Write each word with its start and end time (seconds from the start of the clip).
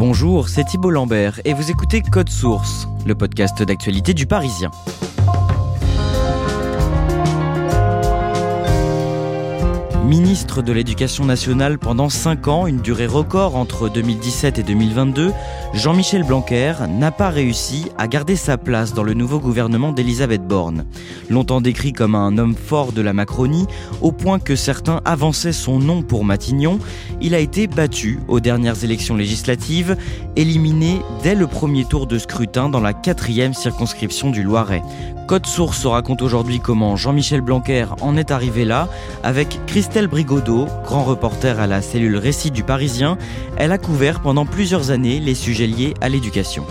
Bonjour, 0.00 0.48
c'est 0.48 0.64
Thibault 0.64 0.92
Lambert 0.92 1.42
et 1.44 1.52
vous 1.52 1.70
écoutez 1.70 2.00
Code 2.00 2.30
Source, 2.30 2.88
le 3.04 3.14
podcast 3.14 3.62
d'actualité 3.62 4.14
du 4.14 4.24
Parisien. 4.24 4.70
Ministre 10.06 10.62
de 10.62 10.72
l'Éducation 10.72 11.26
nationale 11.26 11.78
pendant 11.78 12.08
5 12.08 12.48
ans, 12.48 12.66
une 12.66 12.80
durée 12.80 13.06
record 13.06 13.56
entre 13.56 13.90
2017 13.90 14.58
et 14.58 14.62
2022, 14.62 15.32
Jean-Michel 15.72 16.24
Blanquer 16.24 16.74
n'a 16.88 17.12
pas 17.12 17.30
réussi 17.30 17.86
à 17.96 18.08
garder 18.08 18.34
sa 18.34 18.58
place 18.58 18.92
dans 18.92 19.04
le 19.04 19.14
nouveau 19.14 19.38
gouvernement 19.38 19.92
d'Elisabeth 19.92 20.44
Borne. 20.44 20.84
Longtemps 21.28 21.60
décrit 21.60 21.92
comme 21.92 22.16
un 22.16 22.38
homme 22.38 22.56
fort 22.56 22.90
de 22.90 23.00
la 23.00 23.12
Macronie, 23.12 23.66
au 24.00 24.10
point 24.10 24.40
que 24.40 24.56
certains 24.56 25.00
avançaient 25.04 25.52
son 25.52 25.78
nom 25.78 26.02
pour 26.02 26.24
Matignon, 26.24 26.80
il 27.20 27.36
a 27.36 27.38
été 27.38 27.68
battu 27.68 28.18
aux 28.26 28.40
dernières 28.40 28.82
élections 28.82 29.14
législatives, 29.14 29.96
éliminé 30.34 31.02
dès 31.22 31.36
le 31.36 31.46
premier 31.46 31.84
tour 31.84 32.08
de 32.08 32.18
scrutin 32.18 32.68
dans 32.68 32.80
la 32.80 32.92
quatrième 32.92 33.54
circonscription 33.54 34.30
du 34.30 34.42
Loiret. 34.42 34.82
Code 35.30 35.46
Source 35.46 35.86
raconte 35.86 36.22
aujourd'hui 36.22 36.58
comment 36.58 36.96
Jean-Michel 36.96 37.40
Blanquer 37.40 37.86
en 38.00 38.16
est 38.16 38.32
arrivé 38.32 38.64
là, 38.64 38.88
avec 39.22 39.60
Christelle 39.66 40.08
Brigodeau, 40.08 40.66
grand 40.84 41.04
reporter 41.04 41.60
à 41.60 41.68
la 41.68 41.82
cellule 41.82 42.16
Récit 42.16 42.50
du 42.50 42.64
Parisien. 42.64 43.16
Elle 43.56 43.70
a 43.70 43.78
couvert 43.78 44.22
pendant 44.22 44.44
plusieurs 44.44 44.90
années 44.90 45.20
les 45.20 45.36
sujets 45.36 45.59
liés 45.66 45.94
à 46.00 46.08
l'éducation. 46.08 46.64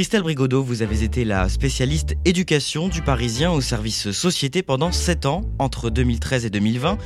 Christelle 0.00 0.22
Brigodeau, 0.22 0.62
vous 0.62 0.80
avez 0.80 1.02
été 1.02 1.24
la 1.24 1.48
spécialiste 1.50 2.14
éducation 2.24 2.88
du 2.88 3.02
Parisien 3.02 3.50
au 3.52 3.60
service 3.60 4.12
société 4.12 4.62
pendant 4.62 4.92
7 4.92 5.26
ans, 5.26 5.42
entre 5.58 5.90
2013 5.90 6.46
et 6.46 6.50
2020. 6.50 6.96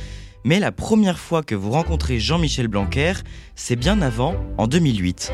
Mais 0.45 0.59
la 0.59 0.71
première 0.71 1.19
fois 1.19 1.43
que 1.43 1.55
vous 1.55 1.71
rencontrez 1.71 2.19
Jean-Michel 2.19 2.69
Blanquer, 2.69 3.13
c'est 3.55 3.75
bien 3.75 4.01
avant, 4.01 4.35
en 4.57 4.67
2008. 4.67 5.33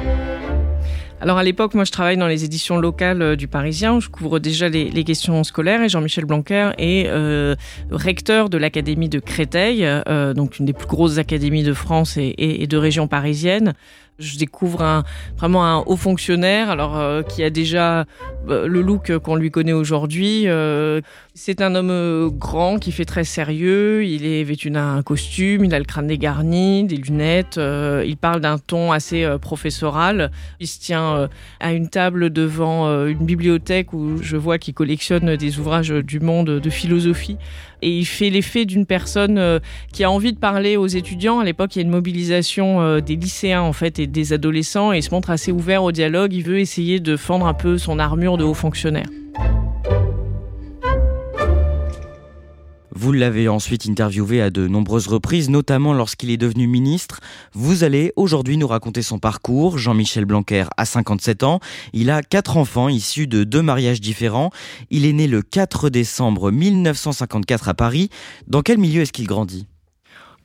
Alors 1.22 1.38
à 1.38 1.44
l'époque, 1.44 1.76
moi 1.76 1.84
je 1.84 1.92
travaille 1.92 2.18
dans 2.18 2.26
les 2.26 2.46
éditions 2.46 2.80
locales 2.80 3.22
euh, 3.22 3.36
du 3.36 3.48
Parisien, 3.48 4.00
je 4.00 4.10
couvre 4.10 4.40
déjà 4.40 4.70
les, 4.70 5.04
questions 5.04 5.44
scolaires 5.44 5.84
et 5.84 5.88
Jean-Michel 5.88 6.26
Blanquer 6.26 6.72
est 6.80 7.06
euh, 7.10 7.56
recteur 7.92 8.50
de 8.50 8.58
l'Académie 8.58 9.08
de 9.08 9.20
Créteil, 9.20 9.86
euh, 9.86 10.34
donc 10.34 10.58
une 10.58 10.66
des 10.66 10.74
plus 10.74 10.88
grosses 10.88 11.20
académies 11.20 11.62
de 11.62 11.74
France 11.74 12.18
et, 12.18 12.66
de 12.66 12.78
région 12.78 13.08
parisienne. 13.08 13.74
Je 14.18 14.40
découvre 14.40 14.82
un, 14.82 15.04
vraiment 15.38 15.64
un 15.64 15.84
haut 15.86 15.96
fonctionnaire, 15.96 16.72
alors 16.72 16.98
euh, 16.98 17.22
qui 17.22 17.44
a 17.44 17.52
déjà 17.52 18.06
le 18.48 18.82
look 18.82 19.16
qu'on 19.20 19.36
lui 19.36 19.52
connaît 19.52 19.74
aujourd'hui. 19.74 20.48
C'est 21.34 21.62
un 21.62 21.76
homme 21.76 22.30
grand 22.38 22.78
qui 22.78 22.92
fait 22.92 23.06
très 23.06 23.24
sérieux. 23.24 24.06
Il 24.06 24.26
est 24.26 24.44
vêtu 24.44 24.70
d'un 24.70 25.02
costume, 25.02 25.66
il 25.66 25.74
a 25.74 25.80
le 25.80 25.86
crâne 25.86 26.08
dégarni, 26.08 26.84
des 26.84 26.98
lunettes. 26.98 27.58
il 27.58 28.18
parle 28.18 28.42
d'un 28.42 28.58
ton 28.58 28.92
assez 28.92 29.28
professoral. 29.42 30.32
Il 30.60 30.68
se 30.68 30.80
tient 30.80 31.30
à 31.60 31.74
une 31.74 31.90
table 31.90 32.32
devant 32.32 33.06
une 33.06 33.26
bibliothèque 33.26 33.94
où 33.94 34.22
je 34.22 34.38
vois 34.38 34.58
qu'il 34.58 34.74
collectionne 34.74 35.36
des 35.36 35.60
ouvrages 35.60 35.90
du 35.90 36.20
monde 36.20 36.60
de 36.60 36.70
philosophie 36.70 37.38
et 37.82 37.90
il 37.90 38.06
fait 38.06 38.30
l'effet 38.30 38.66
d'une 38.66 38.86
personne 38.86 39.38
euh, 39.38 39.60
qui 39.92 40.04
a 40.04 40.12
envie 40.12 40.34
de 40.34 40.38
parler 40.38 40.78
aux 40.78 40.88
étudiants. 40.88 41.40
À 41.40 41.44
l'époque, 41.44 41.76
il 41.76 41.80
y 41.80 41.82
a 41.82 41.84
une 41.84 41.92
mobilisation 41.92 42.82
euh, 42.82 43.00
des 43.00 43.16
lycéens 43.16 43.62
en 43.62 43.74
fait 43.74 44.00
et 44.00 44.08
des 44.08 44.34
adolescents 44.34 44.94
et 44.94 44.98
il 44.98 45.04
se 45.04 45.12
montre 45.12 45.30
assez 45.30 45.52
ouvert 45.52 45.84
au 45.84 45.92
dialogue. 45.92 46.34
Il 46.34 46.44
veut 46.44 46.60
essayer 46.60 47.00
de 47.00 47.18
fendre 47.18 47.46
un 47.48 47.54
peu 47.54 47.78
son 47.78 48.00
armure 48.00 48.38
de 48.38 48.44
haut 48.44 48.54
fonctionnaire. 48.54 49.08
Vous 53.02 53.14
l'avez 53.14 53.50
ensuite 53.50 53.90
interviewé 53.90 54.44
à 54.44 54.52
de 54.52 54.68
nombreuses 54.68 55.08
reprises, 55.08 55.50
notamment 55.50 55.92
lorsqu'il 55.92 56.30
est 56.30 56.38
devenu 56.38 56.68
ministre. 56.68 57.20
Vous 57.52 57.84
allez 57.84 58.14
aujourd'hui 58.16 58.58
nous 58.58 58.68
raconter 58.68 59.02
son 59.02 59.18
parcours. 59.18 59.80
Jean-Michel 59.80 60.26
Blanquer 60.26 60.66
a 60.78 60.86
57 60.86 61.42
ans. 61.42 61.60
Il 61.94 62.12
a 62.12 62.22
quatre 62.22 62.58
enfants 62.58 62.90
issus 62.90 63.26
de 63.26 63.44
deux 63.44 63.64
mariages 63.64 64.02
différents. 64.02 64.52
Il 64.92 65.08
est 65.08 65.14
né 65.14 65.26
le 65.26 65.42
4 65.42 65.90
décembre 65.90 66.52
1954 66.52 67.70
à 67.70 67.74
Paris. 67.74 68.12
Dans 68.46 68.62
quel 68.62 68.78
milieu 68.78 69.02
est-ce 69.02 69.12
qu'il 69.12 69.26
grandit? 69.26 69.66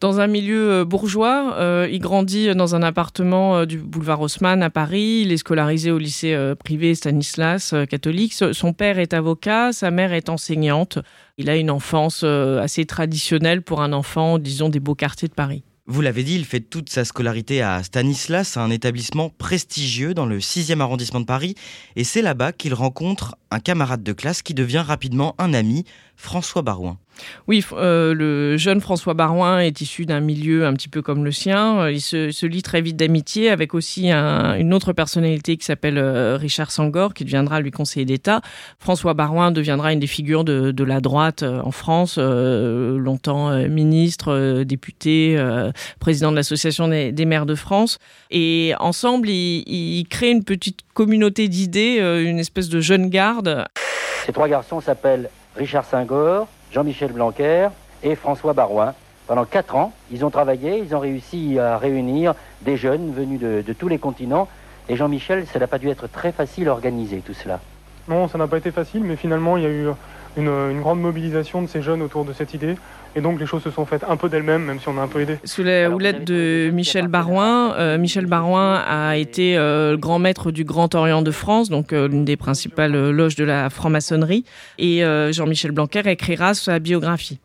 Dans 0.07 0.21
un 0.21 0.29
milieu 0.29 0.71
euh, 0.71 0.85
bourgeois. 0.85 1.57
Euh, 1.59 1.89
il 1.91 1.99
grandit 1.99 2.55
dans 2.55 2.77
un 2.77 2.83
appartement 2.85 3.57
euh, 3.57 3.67
du 3.67 3.79
boulevard 3.79 4.21
Haussmann 4.21 4.63
à 4.63 4.71
Paris. 4.71 5.23
Il 5.25 5.33
est 5.33 5.37
scolarisé 5.37 5.91
au 5.91 5.99
lycée 5.99 6.37
privé 6.63 6.95
Stanislas 6.95 7.75
catholique. 7.91 8.33
Son 8.33 8.73
père 8.73 9.01
est 9.01 9.15
avocat, 9.15 9.73
sa 9.73 9.91
mère 9.91 10.13
est 10.13 10.29
enseignante. 10.29 11.01
Il 11.39 11.51
a 11.51 11.57
une 11.57 11.73
enfance 11.73 12.23
assez 12.23 12.85
traditionnelle 12.85 13.63
pour 13.63 13.83
un 13.83 13.93
enfant, 13.93 14.39
disons, 14.39 14.69
des 14.69 14.81
beaux 14.81 14.95
quartiers 14.95 15.29
de 15.29 15.35
Paris. 15.35 15.65
Vous 15.89 16.01
l'avez 16.01 16.25
dit, 16.25 16.35
il 16.35 16.45
fait 16.45 16.61
toute 16.61 16.91
sa 16.91 17.05
scolarité 17.05 17.63
à 17.63 17.81
Stanislas, 17.85 18.57
un 18.57 18.71
établissement 18.71 19.31
prestigieux 19.31 20.15
dans 20.15 20.27
le 20.27 20.41
6e 20.41 20.81
arrondissement 20.81 21.21
de 21.21 21.27
Paris, 21.27 21.55
et 21.95 22.03
c'est 22.03 22.23
là-bas 22.23 22.51
qu'il 22.51 22.75
rencontre 22.75 23.37
un 23.53 23.61
camarade 23.61 24.03
de 24.03 24.13
classe 24.13 24.43
qui 24.43 24.53
devient 24.53 24.83
rapidement 24.85 25.37
un 25.39 25.55
ami, 25.55 25.85
François 26.17 26.63
Barouin. 26.63 26.99
Oui, 27.47 27.65
euh, 27.73 28.15
le 28.15 28.57
jeune 28.57 28.81
François 28.81 29.15
Barouin 29.15 29.61
est 29.61 29.81
issu 29.81 30.07
d'un 30.07 30.21
milieu 30.21 30.67
un 30.67 30.73
petit 30.75 30.89
peu 30.89 31.03
comme 31.03 31.25
le 31.25 31.33
sien. 31.33 31.81
Euh, 31.81 31.93
il 31.93 32.01
se, 32.01 32.47
lie 32.47 32.63
très 32.63 32.81
vite 32.81 32.97
d'amitié 32.97 33.51
avec 33.51 33.75
aussi 33.75 34.11
une 34.11 34.75
autre 34.75 34.93
personnalité 34.93 35.57
qui 35.57 35.65
s'appelle 35.65 35.99
euh, 35.99 36.37
Richard 36.37 36.71
Sangor, 36.71 37.15
qui 37.15 37.25
deviendra 37.25 37.61
lui 37.61 37.71
conseiller 37.71 38.07
d'État. 38.07 38.41
François 38.79 39.15
Barouin 39.15 39.51
deviendra 39.51 39.93
une 39.93 40.01
des 40.01 40.07
figures 40.07 40.45
de, 40.45 40.85
la 40.85 41.01
droite 41.01 41.43
en 41.43 41.73
France, 41.73 42.19
longtemps 42.19 43.51
ministre, 43.69 44.63
député, 44.63 45.37
président 45.99 46.31
de 46.31 46.37
l'Association 46.37 46.87
des, 46.89 47.25
maires 47.25 47.47
de 47.47 47.57
France. 47.57 47.99
Et 48.31 48.75
ensemble, 48.79 49.29
ils 49.29 49.65
il 49.67 50.07
créent 50.09 50.31
une 50.31 50.45
petite 50.45 50.81
communauté 50.95 51.49
d'idées, 51.49 51.99
une 51.99 52.39
espèce 52.39 52.69
de 52.69 52.81
jeune 52.81 53.09
garde. 53.11 53.67
Ces 54.25 54.33
trois 54.33 54.49
garçons 54.49 54.81
s'appellent 54.81 55.29
Richard 55.57 55.85
Singor, 55.85 56.47
Jean-Michel 56.71 57.13
Blanquer 57.13 57.69
et 58.03 58.15
François 58.15 58.53
Barouin. 58.53 58.95
Pendant 59.27 59.45
quatre 59.45 59.75
ans, 59.75 59.93
ils 60.13 60.25
ont 60.25 60.31
travaillé, 60.31 60.79
ils 60.79 60.95
ont 60.95 61.01
réussi 61.01 61.59
à 61.59 61.79
réunir 61.79 62.35
des 62.63 62.77
jeunes 62.77 63.13
venus 63.13 63.41
de, 63.41 63.73
tous 63.73 63.89
les 63.89 63.99
continents. 63.99 64.49
Et 64.89 64.97
Jean-Michel, 64.97 65.47
ça 65.47 65.59
n'a 65.59 65.67
pas 65.67 65.79
dû 65.79 65.89
être 65.89 66.07
très 66.07 66.31
facile 66.31 66.69
à 66.69 66.73
organiser 66.73 67.19
tout 67.19 67.35
cela. 67.35 67.61
Non, 68.07 68.29
ça 68.29 68.39
n'a 68.39 68.47
pas 68.47 68.59
été 68.59 68.71
facile, 68.71 69.03
mais 69.03 69.17
finalement, 69.17 69.57
il 69.57 69.63
y 69.65 69.67
a 69.67 69.71
eu 69.71 69.89
une, 70.37 70.81
grande 70.81 71.01
mobilisation 71.01 71.63
de 71.63 71.67
ces 71.67 71.83
jeunes 71.83 72.03
autour 72.03 72.25
de 72.25 72.33
cette 72.33 72.55
idée. 72.55 72.75
Et 73.15 73.21
donc 73.21 73.41
les 73.41 73.47
choses 73.47 73.63
se 73.63 73.71
sont 73.71 73.87
faites 73.87 74.05
un 74.07 74.17
peu 74.17 74.29
d'elles-mêmes, 74.29 74.63
même 74.63 74.79
si 74.79 74.89
on 74.89 74.99
a 74.99 75.03
un 75.03 75.09
peu 75.09 75.21
aidé. 75.21 75.39
Sous 75.45 75.63
la 75.63 75.91
houlette 75.91 76.25
de 76.25 76.71
Michel 76.73 77.09
Barouin, 77.09 77.75
euh, 77.75 77.97
Michel 77.97 78.27
Barouin 78.27 78.75
a 78.87 79.17
été 79.17 79.57
euh, 79.57 79.93
le 79.93 79.97
grand 79.97 80.19
maître 80.19 80.51
du 80.51 80.65
Grand 80.65 80.95
Orient 80.95 81.23
de 81.23 81.31
France, 81.31 81.71
donc 81.71 81.93
euh, 81.93 82.09
l'une 82.09 82.27
des 82.27 82.37
principales 82.37 83.11
loges 83.11 83.37
de 83.37 83.45
la 83.45 83.71
franc-maçonnerie. 83.71 84.45
Et 84.79 85.03
Jean-Michel 85.31 85.73
Blanquer 85.73 86.03
écrira 86.07 86.55
sa 86.55 86.79
biographie. 86.79 87.39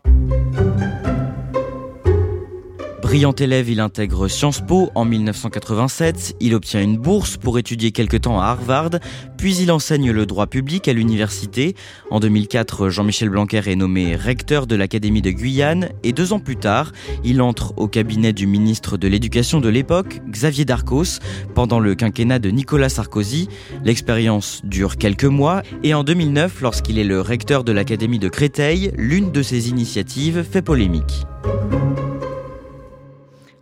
Brillant 3.11 3.33
élève, 3.33 3.69
il 3.69 3.81
intègre 3.81 4.29
Sciences 4.29 4.61
Po 4.61 4.89
en 4.95 5.03
1987. 5.03 6.37
Il 6.39 6.55
obtient 6.55 6.81
une 6.81 6.95
bourse 6.95 7.35
pour 7.35 7.59
étudier 7.59 7.91
quelque 7.91 8.15
temps 8.15 8.39
à 8.39 8.45
Harvard, 8.45 8.91
puis 9.37 9.53
il 9.57 9.69
enseigne 9.69 10.11
le 10.11 10.25
droit 10.25 10.47
public 10.47 10.87
à 10.87 10.93
l'université. 10.93 11.75
En 12.09 12.21
2004, 12.21 12.87
Jean-Michel 12.87 13.27
Blanquer 13.27 13.63
est 13.65 13.75
nommé 13.75 14.15
recteur 14.15 14.65
de 14.65 14.77
l'Académie 14.77 15.21
de 15.21 15.31
Guyane 15.31 15.89
et 16.05 16.13
deux 16.13 16.31
ans 16.31 16.39
plus 16.39 16.55
tard, 16.55 16.93
il 17.25 17.41
entre 17.41 17.73
au 17.75 17.89
cabinet 17.89 18.31
du 18.31 18.47
ministre 18.47 18.95
de 18.95 19.09
l'Éducation 19.09 19.59
de 19.59 19.67
l'époque, 19.67 20.21
Xavier 20.29 20.63
Darcos, 20.63 21.19
pendant 21.53 21.81
le 21.81 21.95
quinquennat 21.95 22.39
de 22.39 22.49
Nicolas 22.49 22.87
Sarkozy. 22.87 23.49
L'expérience 23.83 24.61
dure 24.63 24.95
quelques 24.95 25.25
mois 25.25 25.63
et 25.83 25.93
en 25.93 26.05
2009, 26.05 26.61
lorsqu'il 26.61 26.97
est 26.97 27.03
le 27.03 27.19
recteur 27.19 27.65
de 27.65 27.73
l'Académie 27.73 28.19
de 28.19 28.29
Créteil, 28.29 28.93
l'une 28.95 29.33
de 29.33 29.43
ses 29.43 29.67
initiatives 29.67 30.45
fait 30.49 30.61
polémique. 30.61 31.25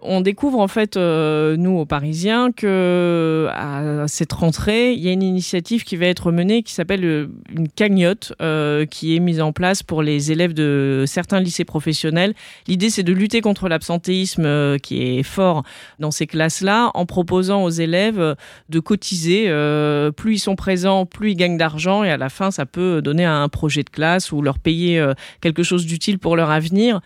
On 0.02 0.22
découvre 0.22 0.60
en 0.60 0.68
fait, 0.68 0.98
euh, 0.98 1.58
nous 1.58 1.78
aux 1.78 1.86
Parisiens, 1.86 2.52
que 2.52 3.48
à 3.52 4.08
cette 4.08 4.32
rentrée, 4.32 4.94
il 4.94 5.00
y 5.00 5.10
a 5.10 5.12
une 5.12 5.24
initiative 5.24 5.84
qui 5.84 5.96
va 5.96 6.06
être 6.06 6.32
menée 6.32 6.64
qui 6.64 6.74
s'appelle 6.74 7.04
euh, 7.04 7.28
une 7.56 7.68
cagnotte, 7.68 8.34
euh, 8.42 8.86
qui 8.86 9.16
est 9.16 9.20
mise 9.20 9.42
en 9.42 9.52
place 9.52 9.84
pour 9.84 10.02
les 10.02 10.32
élèves 10.32 10.54
de 10.54 11.04
certains 11.08 11.40
lycées 11.40 11.66
professionnels. 11.66 12.34
L'idée, 12.68 12.90
c'est 12.90 13.04
de 13.04 13.14
lutter 13.14 13.42
contre 13.42 13.68
l'absentéisme 13.68 14.46
euh, 14.46 14.78
qui 14.78 15.02
est 15.02 15.24
fort 15.24 15.64
dans 16.00 16.12
ces 16.12 16.28
classes-là, 16.28 16.92
en 16.94 17.06
proposant 17.06 17.64
aux 17.64 17.70
élèves 17.70 18.36
de 18.70 18.80
cotiser. 18.80 19.46
Euh, 19.48 20.12
plus 20.12 20.36
ils 20.36 20.40
sont 20.40 20.56
présents, 20.56 21.06
plus 21.06 21.32
ils 21.32 21.36
gagnent 21.36 21.58
d'argent, 21.58 22.04
et 22.04 22.12
à 22.12 22.18
la 22.18 22.30
fin, 22.30 22.52
ça 22.52 22.66
peut 22.66 23.02
donner 23.02 23.26
un 23.26 23.50
projet 23.50 23.84
de 23.84 23.90
classe 23.90 24.32
ou 24.32 24.42
leur 24.42 24.60
payer 24.60 25.04
quelque 25.42 25.64
chose 25.64 25.86
d'utile 25.86 26.20
pour 26.20 26.36
leur 26.36 26.50
avenir. 26.50 27.02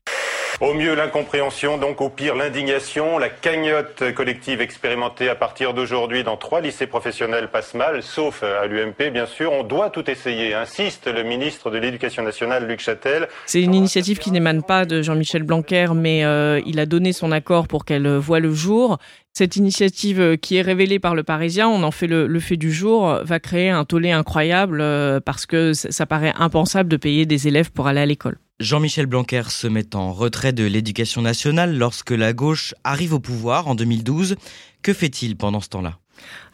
Au 0.64 0.74
mieux 0.74 0.96
l'incompréhension, 0.96 1.78
donc 1.78 2.00
au 2.00 2.08
pire 2.08 2.36
l'indignation. 2.36 3.18
La 3.18 3.28
cagnotte 3.28 4.14
collective 4.16 4.62
expérimentée 4.62 5.28
à 5.28 5.36
partir 5.36 5.74
d'aujourd'hui 5.74 6.24
dans 6.24 6.38
trois 6.38 6.62
lycées 6.62 6.88
professionnels 6.88 7.50
passe 7.52 7.74
mal, 7.74 8.02
sauf 8.02 8.44
à 8.44 8.66
l'UMP 8.66 9.12
bien 9.12 9.26
sûr. 9.26 9.52
On 9.52 9.66
doit 9.66 9.90
tout 9.90 10.10
essayer, 10.10 10.54
insiste 10.54 11.08
le 11.14 11.24
ministre 11.24 11.70
de 11.70 11.80
l'Éducation 11.80 12.24
nationale 12.24 12.66
Luc 12.66 12.80
Châtel. 12.80 13.28
C'est 13.46 13.62
une 13.62 13.76
initiative 13.76 14.20
qui 14.20 14.32
n'émane 14.32 14.64
pas 14.64 14.86
de 14.86 15.02
Jean-Michel 15.02 15.44
Blanquer, 15.44 15.88
mais 15.94 16.24
euh, 16.24 16.62
il 16.66 16.80
a 16.80 16.86
donné 16.86 17.12
son 17.12 17.34
accord 17.34 17.68
pour 17.68 17.84
qu'elle 17.84 18.08
voie 18.16 18.40
le 18.40 18.54
jour. 18.54 19.00
Cette 19.34 19.58
initiative 19.58 20.22
euh, 20.22 20.38
qui 20.38 20.56
est 20.56 20.62
révélée 20.62 21.00
par 21.00 21.14
le 21.14 21.24
Parisien, 21.24 21.68
on 21.68 21.84
en 21.84 21.92
fait 21.92 22.08
le, 22.08 22.40
fait 22.40 22.56
du 22.56 22.72
jour, 22.72 23.10
euh, 23.10 23.24
va 23.26 23.42
créer 23.42 23.70
un 23.70 23.84
tollé 23.84 24.12
incroyable 24.12 24.82
parce 25.26 25.46
que 25.46 25.74
ça 25.74 26.06
paraît 26.06 26.32
impensable 26.38 26.88
de 26.88 26.96
payer 26.96 27.26
des 27.26 27.50
élèves 27.50 27.70
pour 27.70 27.88
aller 27.88 28.00
à 28.00 28.06
l'école. 28.06 28.38
Jean-Michel 28.64 29.08
Blanquer 29.08 29.44
se 29.50 29.68
met 29.68 29.94
en 29.94 30.14
retrait 30.14 30.54
de 30.54 30.64
l'éducation 30.64 31.22
nationale 31.22 31.78
lorsque 31.78 32.12
la 32.12 32.32
gauche 32.32 32.74
arrive 32.86 33.14
au 33.14 33.20
pouvoir 33.20 33.68
en 33.68 33.76
2012. 33.76 34.38
Que 34.82 34.94
fait-il 34.94 35.36
pendant 35.36 35.60
ce 35.60 35.68
temps-là? 35.68 36.00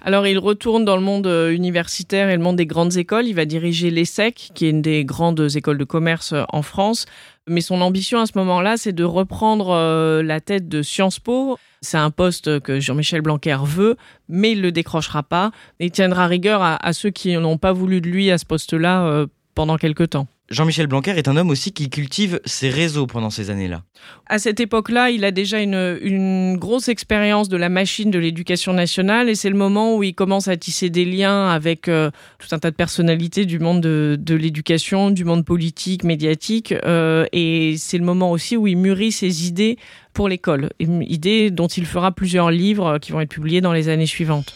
Alors 0.02 0.26
il 0.26 0.40
retourne 0.40 0.86
dans 0.86 0.96
le 0.96 1.04
monde 1.04 1.28
euh, 1.28 1.52
universitaire 1.52 2.30
et 2.30 2.36
le 2.36 2.42
monde 2.42 2.56
des 2.56 2.66
grandes 2.66 2.98
écoles. 2.98 3.28
Il 3.28 3.36
va 3.36 3.46
diriger 3.46 3.92
l'ESSEC, 3.92 4.50
qui 4.56 4.66
est 4.66 4.72
une 4.72 4.82
des 4.82 5.06
grandes 5.06 5.56
écoles 5.56 5.78
de 5.78 5.84
commerce 5.84 6.34
euh, 6.34 6.46
en 6.52 6.64
France. 6.64 7.06
Mais 7.48 7.62
son 7.62 7.80
ambition 7.80 8.20
à 8.20 8.26
ce 8.26 8.32
moment-là, 8.38 8.78
c'est 8.78 8.94
de 8.94 9.04
reprendre 9.04 9.70
euh, 9.70 10.24
la 10.24 10.42
tête 10.42 10.68
de 10.68 10.82
Sciences 10.82 11.20
Po. 11.20 11.60
C'est 11.82 11.98
un 11.98 12.10
poste 12.10 12.60
que 12.62 12.80
Jean-Michel 12.80 13.22
Blanquer 13.22 13.60
veut, 13.64 13.98
mais 14.28 14.54
il 14.54 14.62
le 14.62 14.72
décrochera 14.72 15.22
pas. 15.22 15.52
Et 15.80 15.92
tiendra 15.92 16.26
rigueur 16.26 16.64
à, 16.64 16.84
à 16.84 16.94
ceux 16.94 17.12
qui 17.12 17.38
n'ont 17.38 17.60
pas 17.60 17.72
voulu 17.72 18.02
de 18.02 18.10
lui 18.10 18.32
à 18.32 18.40
ce 18.40 18.46
poste-là 18.46 19.26
pendant 19.54 19.78
quelque 19.78 20.04
temps. 20.04 20.28
Jean-Michel 20.52 20.88
Blanquer 20.88 21.12
est 21.12 21.28
un 21.28 21.38
homme 21.38 21.52
aussi 21.52 21.72
qui 21.72 21.90
cultive 21.90 22.40
ses 22.44 22.70
réseaux 22.70 23.06
pendant 23.06 23.30
ces 23.30 23.52
années-là. 23.52 23.84
À 24.26 24.40
cette 24.40 24.60
époque-là, 24.60 25.12
il 25.12 25.24
a 25.24 25.32
déjà 25.32 25.62
une, 25.62 26.58
grosse 26.58 26.88
expérience 26.88 27.50
de 27.50 27.58
la 27.58 27.70
machine 27.70 28.10
de 28.10 28.18
l'éducation 28.18 28.74
nationale 28.74 29.30
et 29.30 29.36
c'est 29.36 29.50
le 29.50 29.56
moment 29.56 29.96
où 29.96 30.04
il 30.04 30.16
commence 30.16 30.48
à 30.48 30.58
tisser 30.58 30.90
des 30.90 31.06
liens 31.06 31.50
avec 31.50 31.88
euh, 31.88 32.10
tout 32.40 32.48
un 32.52 32.60
tas 32.60 32.72
de 32.72 32.76
personnalités 32.76 33.46
du 33.46 33.60
monde 33.60 33.82
de, 33.82 34.18
de 34.20 34.36
l'éducation, 34.36 35.12
du 35.12 35.24
monde 35.26 35.46
politique, 35.46 36.04
médiatique 36.04 36.74
euh, 36.86 37.26
et 37.32 37.76
c'est 37.78 37.98
le 37.98 38.06
moment 38.06 38.32
aussi 38.32 38.58
où 38.58 38.66
il 38.68 38.78
mûrit 38.78 39.12
ses 39.12 39.48
idées 39.48 39.78
pour 40.14 40.28
l'école, 40.28 40.70
idées 40.80 41.52
dont 41.52 41.68
il 41.68 41.86
fera 41.86 42.12
plusieurs 42.12 42.50
livres 42.52 42.98
qui 42.98 43.12
vont 43.12 43.22
être 43.22 43.30
publiés 43.30 43.62
dans 43.62 43.74
les 43.74 43.90
années 43.90 44.08
suivantes. 44.08 44.56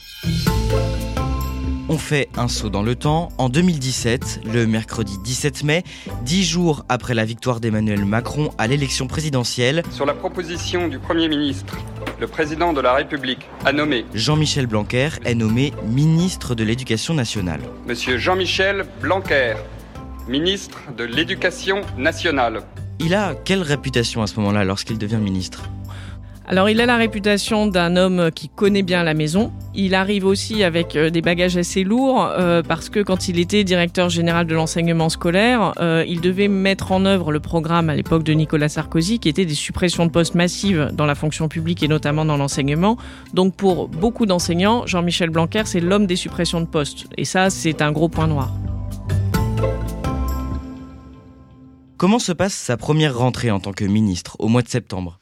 On 1.94 2.00
fait 2.00 2.28
un 2.38 2.48
saut 2.48 2.72
dans 2.72 2.82
le 2.82 2.96
temps. 2.96 3.30
En 3.38 3.50
2017, 3.50 4.48
le 4.52 4.66
mercredi 4.66 5.20
17 5.24 5.64
mai, 5.64 5.84
dix 6.24 6.44
jours 6.44 6.84
après 6.90 7.14
la 7.14 7.24
victoire 7.24 7.60
d'Emmanuel 7.60 8.04
Macron 8.04 8.50
à 8.58 8.66
l'élection 8.66 9.06
présidentielle, 9.06 9.84
Sur 9.92 10.08
la 10.08 10.16
proposition 10.16 10.88
du 10.88 10.98
Premier 10.98 11.28
ministre, 11.28 11.78
le 12.20 12.26
président 12.26 12.74
de 12.74 12.82
la 12.82 12.94
République 12.94 13.48
a 13.64 13.72
nommé 13.74 14.06
Jean-Michel 14.16 14.66
Blanquer 14.66 15.10
est 15.24 15.36
nommé 15.36 15.72
ministre 15.86 16.56
de 16.56 16.64
l'Éducation 16.64 17.14
nationale. 17.14 17.62
M. 17.88 17.96
Jean-Michel 18.18 18.86
Blanquer, 19.00 19.54
ministre 20.28 20.80
de 20.98 21.04
l'Éducation 21.04 21.82
nationale. 21.96 22.64
Il 23.00 23.14
a 23.14 23.36
quelle 23.36 23.62
réputation 23.62 24.24
à 24.24 24.28
ce 24.28 24.40
moment-là 24.40 24.64
lorsqu'il 24.64 24.98
devient 24.98 25.18
ministre? 25.18 25.70
Alors 26.46 26.70
il 26.70 26.82
a 26.82 26.86
la 26.86 26.98
réputation 26.98 27.68
d'un 27.68 27.96
homme 27.96 28.30
qui 28.30 28.50
connaît 28.50 28.84
bien 28.84 29.04
la 29.04 29.14
maison. 29.14 29.54
Il 29.74 29.96
arrive 29.96 30.26
aussi 30.26 30.64
avec 30.64 30.96
euh, 30.98 31.10
des 31.10 31.22
bagages 31.22 31.56
assez 31.56 31.86
lourds 31.86 32.26
euh, 32.26 32.62
parce 32.62 32.90
que 32.90 33.00
quand 33.00 33.30
il 33.30 33.40
était 33.40 33.64
directeur 33.64 34.10
général 34.10 34.46
de 34.46 34.54
l'enseignement 34.54 35.08
scolaire, 35.08 35.74
euh, 35.80 36.04
il 36.06 36.20
devait 36.20 36.50
mettre 36.50 36.92
en 36.92 37.06
œuvre 37.06 37.32
le 37.32 37.40
programme 37.40 37.90
à 37.90 37.96
l'époque 37.96 38.24
de 38.24 38.34
Nicolas 38.34 38.68
Sarkozy 38.68 39.20
qui 39.20 39.30
était 39.30 39.46
des 39.46 39.54
suppressions 39.54 40.06
de 40.06 40.12
postes 40.12 40.36
massives 40.36 40.92
dans 40.94 41.06
la 41.06 41.16
fonction 41.16 41.48
publique 41.48 41.82
et 41.82 41.88
notamment 41.88 42.26
dans 42.26 42.36
l'enseignement. 42.36 42.98
Donc 43.34 43.56
pour 43.56 43.88
beaucoup 43.88 44.26
d'enseignants, 44.26 44.86
Jean-Michel 44.86 45.30
Blanquer 45.30 45.64
c'est 45.66 45.80
l'homme 45.80 46.08
des 46.08 46.18
suppressions 46.18 46.60
de 46.60 46.68
postes 46.68 47.08
et 47.18 47.24
ça 47.24 47.50
c'est 47.50 47.82
un 47.82 47.94
gros 47.94 48.10
point 48.10 48.28
noir. 48.28 48.52
Comment 51.96 52.20
se 52.20 52.34
passe 52.34 52.54
sa 52.54 52.76
première 52.76 53.18
rentrée 53.18 53.50
en 53.50 53.62
tant 53.62 53.72
que 53.72 53.86
ministre 53.86 54.36
au 54.40 54.50
mois 54.50 54.62
de 54.62 54.68
septembre? 54.68 55.20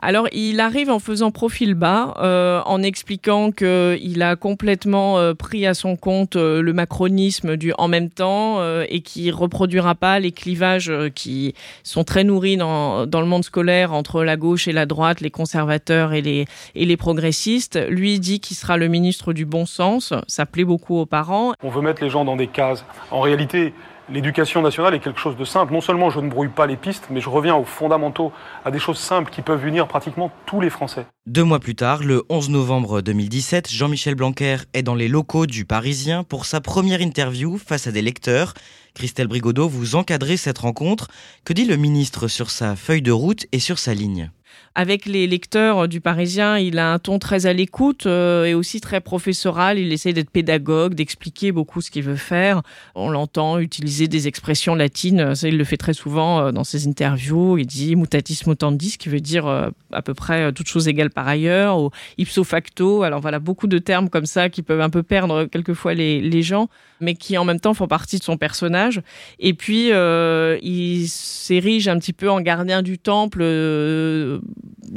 Alors, 0.00 0.28
il 0.32 0.60
arrive 0.60 0.90
en 0.90 1.00
faisant 1.00 1.32
profil 1.32 1.74
bas, 1.74 2.14
euh, 2.20 2.60
en 2.66 2.82
expliquant 2.82 3.50
qu'il 3.50 4.22
a 4.22 4.36
complètement 4.36 5.18
euh, 5.18 5.34
pris 5.34 5.66
à 5.66 5.74
son 5.74 5.96
compte 5.96 6.36
euh, 6.36 6.62
le 6.62 6.72
macronisme 6.72 7.56
du 7.56 7.72
en 7.78 7.88
même 7.88 8.08
temps 8.08 8.60
euh, 8.60 8.84
et 8.88 9.00
qui 9.00 9.32
reproduira 9.32 9.96
pas 9.96 10.20
les 10.20 10.30
clivages 10.30 10.92
qui 11.16 11.54
sont 11.82 12.04
très 12.04 12.22
nourris 12.22 12.56
dans, 12.56 13.06
dans 13.06 13.20
le 13.20 13.26
monde 13.26 13.44
scolaire 13.44 13.92
entre 13.92 14.22
la 14.22 14.36
gauche 14.36 14.68
et 14.68 14.72
la 14.72 14.86
droite, 14.86 15.20
les 15.20 15.30
conservateurs 15.30 16.12
et 16.12 16.22
les, 16.22 16.44
et 16.76 16.84
les 16.84 16.96
progressistes. 16.96 17.78
Lui 17.88 18.20
dit 18.20 18.38
qu'il 18.38 18.56
sera 18.56 18.76
le 18.76 18.86
ministre 18.86 19.32
du 19.32 19.46
bon 19.46 19.66
sens. 19.66 20.12
Ça 20.28 20.46
plaît 20.46 20.64
beaucoup 20.64 20.96
aux 20.96 21.06
parents. 21.06 21.54
On 21.62 21.70
veut 21.70 21.82
mettre 21.82 22.04
les 22.04 22.10
gens 22.10 22.24
dans 22.24 22.36
des 22.36 22.46
cases. 22.46 22.84
En 23.10 23.20
réalité, 23.20 23.72
l'éducation 24.10 24.62
nationale 24.62 24.94
est 24.94 25.00
quelque 25.00 25.20
chose 25.20 25.36
de 25.36 25.44
simple. 25.44 25.72
Non 25.72 25.80
seulement 25.80 26.10
je 26.10 26.20
ne 26.20 26.28
brouille 26.28 26.48
pas 26.48 26.66
les 26.66 26.76
pistes, 26.76 27.08
mais 27.10 27.20
je 27.20 27.28
reviens 27.28 27.54
aux 27.54 27.64
fondamentaux, 27.64 28.32
à 28.64 28.70
des 28.70 28.78
choses 28.78 28.98
simples 28.98 29.30
qui 29.30 29.42
peuvent 29.42 29.66
unir 29.66 29.88
pratiquement 29.88 30.30
tous 30.46 30.60
les 30.60 30.70
Français. 30.70 31.06
Deux 31.26 31.44
mois 31.44 31.60
plus 31.60 31.74
tard, 31.74 32.02
le 32.02 32.24
11 32.28 32.50
novembre 32.50 33.02
2017, 33.02 33.70
Jean-Michel 33.70 34.14
Blanquer 34.14 34.56
est 34.72 34.82
dans 34.82 34.94
les 34.94 35.08
locaux 35.08 35.46
du 35.46 35.64
Parisien 35.64 36.24
pour 36.24 36.46
sa 36.46 36.60
première 36.60 37.00
interview 37.00 37.58
face 37.58 37.86
à 37.86 37.92
des 37.92 38.02
lecteurs. 38.02 38.54
Christelle 38.94 39.28
Brigodeau, 39.28 39.68
vous 39.68 39.94
encadrez 39.94 40.36
cette 40.36 40.58
rencontre. 40.58 41.08
Que 41.44 41.52
dit 41.52 41.66
le 41.66 41.76
ministre 41.76 42.28
sur 42.28 42.50
sa 42.50 42.76
feuille 42.76 43.02
de 43.02 43.12
route 43.12 43.46
et 43.52 43.58
sur 43.58 43.78
sa 43.78 43.94
ligne? 43.94 44.30
Avec 44.74 45.06
les 45.06 45.26
lecteurs 45.26 45.88
du 45.88 46.00
Parisien, 46.00 46.58
il 46.58 46.78
a 46.78 46.92
un 46.92 46.98
ton 46.98 47.18
très 47.18 47.46
à 47.46 47.52
l'écoute 47.52 48.06
euh, 48.06 48.44
et 48.44 48.54
aussi 48.54 48.80
très 48.80 49.00
professoral. 49.00 49.78
Il 49.78 49.92
essaie 49.92 50.12
d'être 50.12 50.30
pédagogue, 50.30 50.94
d'expliquer 50.94 51.52
beaucoup 51.52 51.80
ce 51.80 51.90
qu'il 51.90 52.02
veut 52.02 52.16
faire. 52.16 52.62
On 52.94 53.10
l'entend 53.10 53.58
utiliser 53.58 54.08
des 54.08 54.28
expressions 54.28 54.74
latines. 54.74 55.34
Il 55.42 55.58
le 55.58 55.64
fait 55.64 55.76
très 55.76 55.94
souvent 55.94 56.40
euh, 56.40 56.52
dans 56.52 56.64
ses 56.64 56.86
interviews. 56.86 57.58
Il 57.58 57.66
dit 57.66 57.96
mutatis 57.96 58.42
mutandis, 58.46 58.98
qui 58.98 59.08
veut 59.08 59.20
dire 59.20 59.46
euh, 59.46 59.70
à 59.92 60.02
peu 60.02 60.14
près 60.14 60.44
euh, 60.44 60.52
toute 60.52 60.68
chose 60.68 60.88
égale 60.88 61.10
par 61.10 61.26
ailleurs, 61.28 61.78
ou 61.78 61.90
ipso 62.18 62.44
facto. 62.44 63.02
Alors 63.02 63.20
voilà, 63.20 63.38
beaucoup 63.38 63.66
de 63.66 63.78
termes 63.78 64.08
comme 64.08 64.26
ça 64.26 64.48
qui 64.48 64.62
peuvent 64.62 64.80
un 64.80 64.90
peu 64.90 65.02
perdre 65.02 65.44
quelquefois 65.44 65.94
les, 65.94 66.42
gens, 66.42 66.68
mais 67.00 67.14
qui 67.14 67.36
en 67.36 67.44
même 67.44 67.60
temps 67.60 67.74
font 67.74 67.88
partie 67.88 68.18
de 68.18 68.22
son 68.22 68.36
personnage. 68.36 69.02
Et 69.38 69.54
puis, 69.54 69.92
euh, 69.92 70.58
il 70.62 71.08
s'érige 71.08 71.88
un 71.88 71.98
petit 71.98 72.12
peu 72.12 72.30
en 72.30 72.40
gardien 72.40 72.82
du 72.82 72.98
temple. 72.98 73.42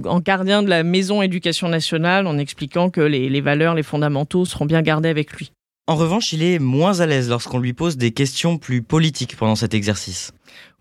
En 0.06 0.20
gardien 0.20 0.64
de 0.64 0.70
la 0.70 0.84
maison 0.84 1.22
éducation 1.22 1.68
nationale 1.68 2.28
en 2.28 2.38
expliquant 2.38 2.90
que 2.90 3.02
les, 3.02 3.30
les 3.30 3.42
valeurs, 3.42 3.76
les 3.76 3.84
fondamentaux 3.84 4.46
seront 4.46 4.66
bien 4.66 4.82
gardés 4.82 5.10
avec 5.10 5.34
lui. 5.34 5.52
En 5.88 5.96
revanche, 5.96 6.32
il 6.32 6.44
est 6.44 6.60
moins 6.60 7.00
à 7.02 7.06
l'aise 7.06 7.30
lorsqu'on 7.30 7.60
lui 7.60 7.74
pose 7.74 7.98
des 7.98 8.12
questions 8.12 8.58
plus 8.58 8.82
politiques 8.82 9.36
pendant 9.36 9.56
cet 9.56 9.74
exercice. 9.74 10.32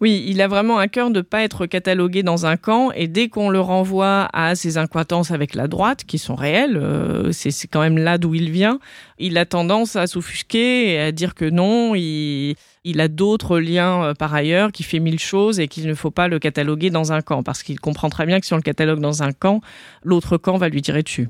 Oui, 0.00 0.24
il 0.28 0.40
a 0.40 0.48
vraiment 0.48 0.78
un 0.78 0.88
cœur 0.88 1.10
de 1.10 1.18
ne 1.18 1.22
pas 1.22 1.42
être 1.42 1.66
catalogué 1.66 2.22
dans 2.22 2.46
un 2.46 2.56
camp 2.56 2.90
et 2.92 3.08
dès 3.08 3.28
qu'on 3.28 3.50
le 3.50 3.60
renvoie 3.60 4.28
à 4.32 4.54
ses 4.54 4.78
incointances 4.78 5.30
avec 5.30 5.54
la 5.54 5.68
droite, 5.68 6.04
qui 6.04 6.18
sont 6.18 6.34
réelles, 6.34 6.76
euh, 6.76 7.32
c'est 7.32 7.66
quand 7.66 7.80
même 7.80 7.98
là 7.98 8.18
d'où 8.18 8.34
il 8.34 8.50
vient, 8.50 8.78
il 9.18 9.36
a 9.36 9.46
tendance 9.46 9.96
à 9.96 10.06
s'offusquer 10.06 10.92
et 10.92 11.00
à 11.00 11.12
dire 11.12 11.34
que 11.34 11.44
non, 11.44 11.94
il, 11.94 12.54
il 12.84 13.00
a 13.00 13.08
d'autres 13.08 13.58
liens 13.58 14.04
euh, 14.04 14.14
par 14.14 14.34
ailleurs, 14.34 14.72
qui 14.72 14.82
fait 14.82 15.00
mille 15.00 15.18
choses 15.18 15.60
et 15.60 15.68
qu'il 15.68 15.86
ne 15.86 15.94
faut 15.94 16.10
pas 16.10 16.28
le 16.28 16.38
cataloguer 16.38 16.90
dans 16.90 17.12
un 17.12 17.20
camp 17.20 17.42
parce 17.42 17.62
qu'il 17.62 17.78
comprend 17.78 18.08
très 18.08 18.26
bien 18.26 18.40
que 18.40 18.46
si 18.46 18.52
on 18.54 18.56
le 18.56 18.62
catalogue 18.62 19.00
dans 19.00 19.22
un 19.22 19.32
camp, 19.32 19.60
l'autre 20.02 20.36
camp 20.36 20.56
va 20.56 20.68
lui 20.68 20.82
tirer 20.82 21.02
dessus. 21.02 21.28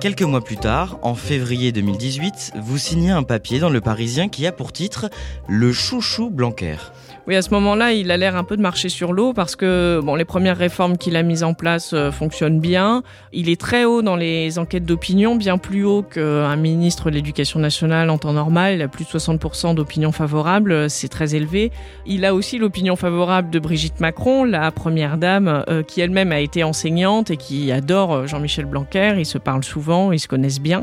Quelques 0.00 0.22
mois 0.22 0.42
plus 0.42 0.56
tard, 0.56 0.98
en 1.02 1.14
février 1.14 1.70
2018, 1.70 2.54
vous 2.56 2.76
signez 2.76 3.10
un 3.10 3.22
papier 3.22 3.60
dans 3.60 3.70
Le 3.70 3.80
Parisien 3.80 4.28
qui 4.28 4.44
a 4.48 4.52
pour 4.52 4.72
titre 4.72 5.08
Le 5.48 5.72
chouchou 5.72 6.28
Blanquer. 6.28 6.76
Oui, 7.28 7.36
à 7.36 7.42
ce 7.42 7.50
moment-là, 7.50 7.92
il 7.92 8.10
a 8.10 8.16
l'air 8.16 8.34
un 8.34 8.42
peu 8.42 8.56
de 8.56 8.62
marcher 8.62 8.88
sur 8.88 9.12
l'eau 9.12 9.32
parce 9.32 9.54
que 9.54 10.00
bon, 10.02 10.16
les 10.16 10.24
premières 10.24 10.56
réformes 10.56 10.98
qu'il 10.98 11.14
a 11.14 11.22
mises 11.22 11.44
en 11.44 11.54
place 11.54 11.92
euh, 11.92 12.10
fonctionnent 12.10 12.58
bien. 12.58 13.04
Il 13.32 13.48
est 13.48 13.60
très 13.60 13.84
haut 13.84 14.02
dans 14.02 14.16
les 14.16 14.58
enquêtes 14.58 14.84
d'opinion, 14.84 15.36
bien 15.36 15.56
plus 15.56 15.84
haut 15.84 16.02
qu'un 16.02 16.56
ministre 16.56 17.10
de 17.10 17.14
l'Éducation 17.14 17.60
nationale 17.60 18.10
en 18.10 18.18
temps 18.18 18.32
normal. 18.32 18.74
Il 18.74 18.82
a 18.82 18.88
plus 18.88 19.04
de 19.04 19.10
60% 19.10 19.76
d'opinion 19.76 20.10
favorable, 20.10 20.90
c'est 20.90 21.06
très 21.06 21.36
élevé. 21.36 21.70
Il 22.06 22.24
a 22.24 22.34
aussi 22.34 22.58
l'opinion 22.58 22.96
favorable 22.96 23.50
de 23.50 23.60
Brigitte 23.60 24.00
Macron, 24.00 24.42
la 24.42 24.72
première 24.72 25.16
dame, 25.16 25.64
euh, 25.68 25.84
qui 25.84 26.00
elle-même 26.00 26.32
a 26.32 26.40
été 26.40 26.64
enseignante 26.64 27.30
et 27.30 27.36
qui 27.36 27.70
adore 27.70 28.14
euh, 28.14 28.26
Jean-Michel 28.26 28.64
Blanquer. 28.64 29.14
Ils 29.16 29.26
se 29.26 29.38
parlent 29.38 29.62
souvent, 29.62 30.10
ils 30.10 30.18
se 30.18 30.26
connaissent 30.26 30.60
bien. 30.60 30.82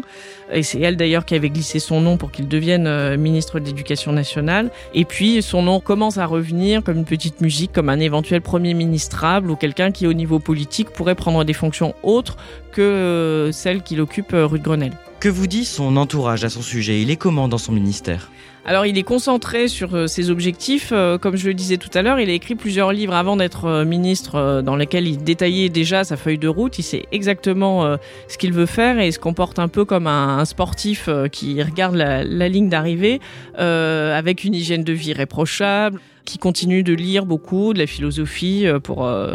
Et 0.53 0.63
c'est 0.63 0.79
elle 0.79 0.95
d'ailleurs 0.95 1.25
qui 1.25 1.35
avait 1.35 1.49
glissé 1.49 1.79
son 1.79 1.99
nom 1.99 2.15
pour 2.15 2.31
qu'il 2.31 2.47
devienne 2.47 3.17
ministre 3.17 3.59
de 3.59 3.65
l'Éducation 3.65 4.13
nationale. 4.13 4.71
Et 4.93 5.03
puis 5.03 5.41
son 5.41 5.61
nom 5.63 5.81
commence 5.81 6.17
à 6.17 6.28
revenir 6.29 6.83
comme 6.83 6.97
une 6.97 7.05
petite 7.05 7.41
musique, 7.41 7.71
comme 7.73 7.89
un 7.89 7.99
éventuel 7.99 8.41
premier 8.41 8.73
ministrable 8.73 9.51
ou 9.51 9.55
quelqu'un 9.55 9.91
qui, 9.91 10.07
au 10.07 10.13
niveau 10.13 10.39
politique, 10.39 10.89
pourrait 10.91 11.15
prendre 11.15 11.43
des 11.43 11.53
fonctions 11.53 11.93
autres 12.03 12.37
que 12.71 12.81
euh, 12.81 13.51
celles 13.51 13.81
qu'il 13.81 13.99
occupe 14.01 14.33
euh, 14.33 14.45
rue 14.45 14.59
de 14.59 14.63
Grenelle. 14.63 14.93
Que 15.19 15.27
vous 15.27 15.47
dit 15.47 15.65
son 15.65 15.97
entourage 15.97 16.45
à 16.45 16.49
son 16.49 16.61
sujet? 16.61 17.01
Il 17.01 17.11
est 17.11 17.17
comment 17.17 17.49
dans 17.49 17.57
son 17.57 17.73
ministère? 17.73 18.31
Alors 18.65 18.85
il 18.85 18.97
est 18.97 19.03
concentré 19.03 19.67
sur 19.67 19.95
euh, 19.95 20.07
ses 20.07 20.29
objectifs. 20.29 20.93
Comme 21.21 21.35
je 21.35 21.47
le 21.47 21.53
disais 21.53 21.77
tout 21.77 21.89
à 21.93 22.01
l'heure, 22.01 22.19
il 22.19 22.29
a 22.29 22.33
écrit 22.33 22.55
plusieurs 22.55 22.93
livres 22.93 23.13
avant 23.13 23.35
d'être 23.35 23.83
ministre 23.83 24.61
dans 24.61 24.75
lesquels 24.75 25.07
il 25.07 25.23
détaillait 25.23 25.69
déjà 25.69 26.03
sa 26.03 26.15
feuille 26.15 26.37
de 26.37 26.47
route. 26.47 26.79
Il 26.79 26.83
sait 26.83 27.05
exactement 27.11 27.97
ce 28.27 28.37
qu'il 28.37 28.53
veut 28.53 28.65
faire 28.65 28.99
et 28.99 29.11
se 29.11 29.19
comporte 29.19 29.59
un 29.59 29.67
peu 29.67 29.85
comme 29.85 30.07
un 30.07 30.45
sportif 30.45 31.09
qui 31.31 31.61
regarde 31.61 31.95
la, 31.95 32.49
ligne 32.49 32.69
d'arrivée 32.69 33.19
avec 33.57 34.43
une 34.43 34.53
hygiène 34.53 34.83
de 34.83 34.93
vie 34.93 35.13
réprochable 35.13 35.99
qui 36.29 36.37
continue 36.37 36.83
de 36.83 36.93
lire 36.93 37.25
beaucoup 37.25 37.73
de 37.73 37.79
la 37.79 37.87
philosophie 37.87 38.67
euh, 38.67 38.79
pour 38.79 39.05
euh, 39.05 39.33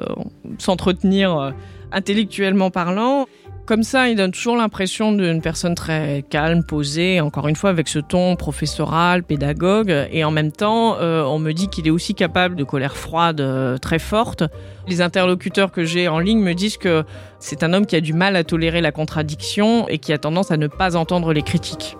s'entretenir 0.59 1.37
euh, 1.37 1.51
intellectuellement 1.91 2.71
parlant. 2.71 3.27
Comme 3.67 3.83
ça, 3.83 4.11
il 4.11 4.17
donne 4.17 4.31
toujours 4.31 4.57
l'impression 4.57 5.11
d'une 5.13 5.41
personne 5.41 5.75
très 5.75 6.23
calme, 6.29 6.63
posée, 6.65 7.23
encore 7.23 7.49
une 7.49 7.57
fois 7.57 7.71
avec 7.71 7.89
ce 7.89 7.99
ton 7.99 8.37
professoral, 8.37 9.23
pédagogue, 9.23 10.07
et 10.13 10.23
en 10.23 10.31
même 10.31 10.53
temps, 10.53 10.99
on 11.01 11.39
me 11.39 11.53
dit 11.53 11.69
qu'il 11.69 11.87
est 11.87 11.91
aussi 11.91 12.15
capable 12.15 12.57
de 12.57 12.65
colère 12.65 12.95
froide 12.95 13.43
très 13.81 13.99
forte. 13.99 14.45
Les 14.87 15.01
interlocuteurs 15.01 15.73
que 15.73 15.83
j'ai 15.83 16.09
en 16.09 16.19
ligne 16.19 16.41
me 16.41 16.53
disent 16.53 16.77
que 16.77 17.05
c'est 17.39 17.63
un 17.63 17.73
homme 17.73 17.87
qui 17.87 17.97
a 17.97 18.03
du 18.03 18.13
mal 18.13 18.37
à 18.37 18.45
tolérer 18.45 18.83
la 18.83 18.93
contradiction 18.93 19.89
et 19.89 19.97
qui 19.97 20.13
a 20.13 20.19
tendance 20.19 20.51
à 20.51 20.59
ne 20.59 20.67
pas 20.67 20.95
entendre 20.95 21.33
les 21.33 21.43
critiques. 21.43 21.97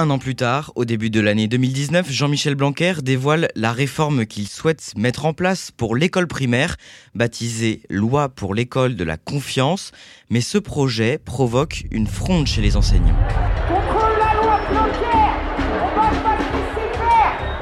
Un 0.00 0.08
an 0.08 0.18
plus 0.18 0.34
tard, 0.34 0.72
au 0.76 0.86
début 0.86 1.10
de 1.10 1.20
l'année 1.20 1.46
2019, 1.46 2.10
Jean-Michel 2.10 2.54
Blanquer 2.54 2.94
dévoile 3.02 3.48
la 3.54 3.70
réforme 3.70 4.24
qu'il 4.24 4.48
souhaite 4.48 4.94
mettre 4.96 5.26
en 5.26 5.34
place 5.34 5.72
pour 5.72 5.94
l'école 5.94 6.26
primaire, 6.26 6.76
baptisée 7.14 7.82
Loi 7.90 8.30
pour 8.30 8.54
l'école 8.54 8.96
de 8.96 9.04
la 9.04 9.18
confiance. 9.18 9.92
Mais 10.30 10.40
ce 10.40 10.56
projet 10.56 11.18
provoque 11.18 11.84
une 11.90 12.06
fronde 12.06 12.46
chez 12.46 12.62
les 12.62 12.78
enseignants. 12.78 13.14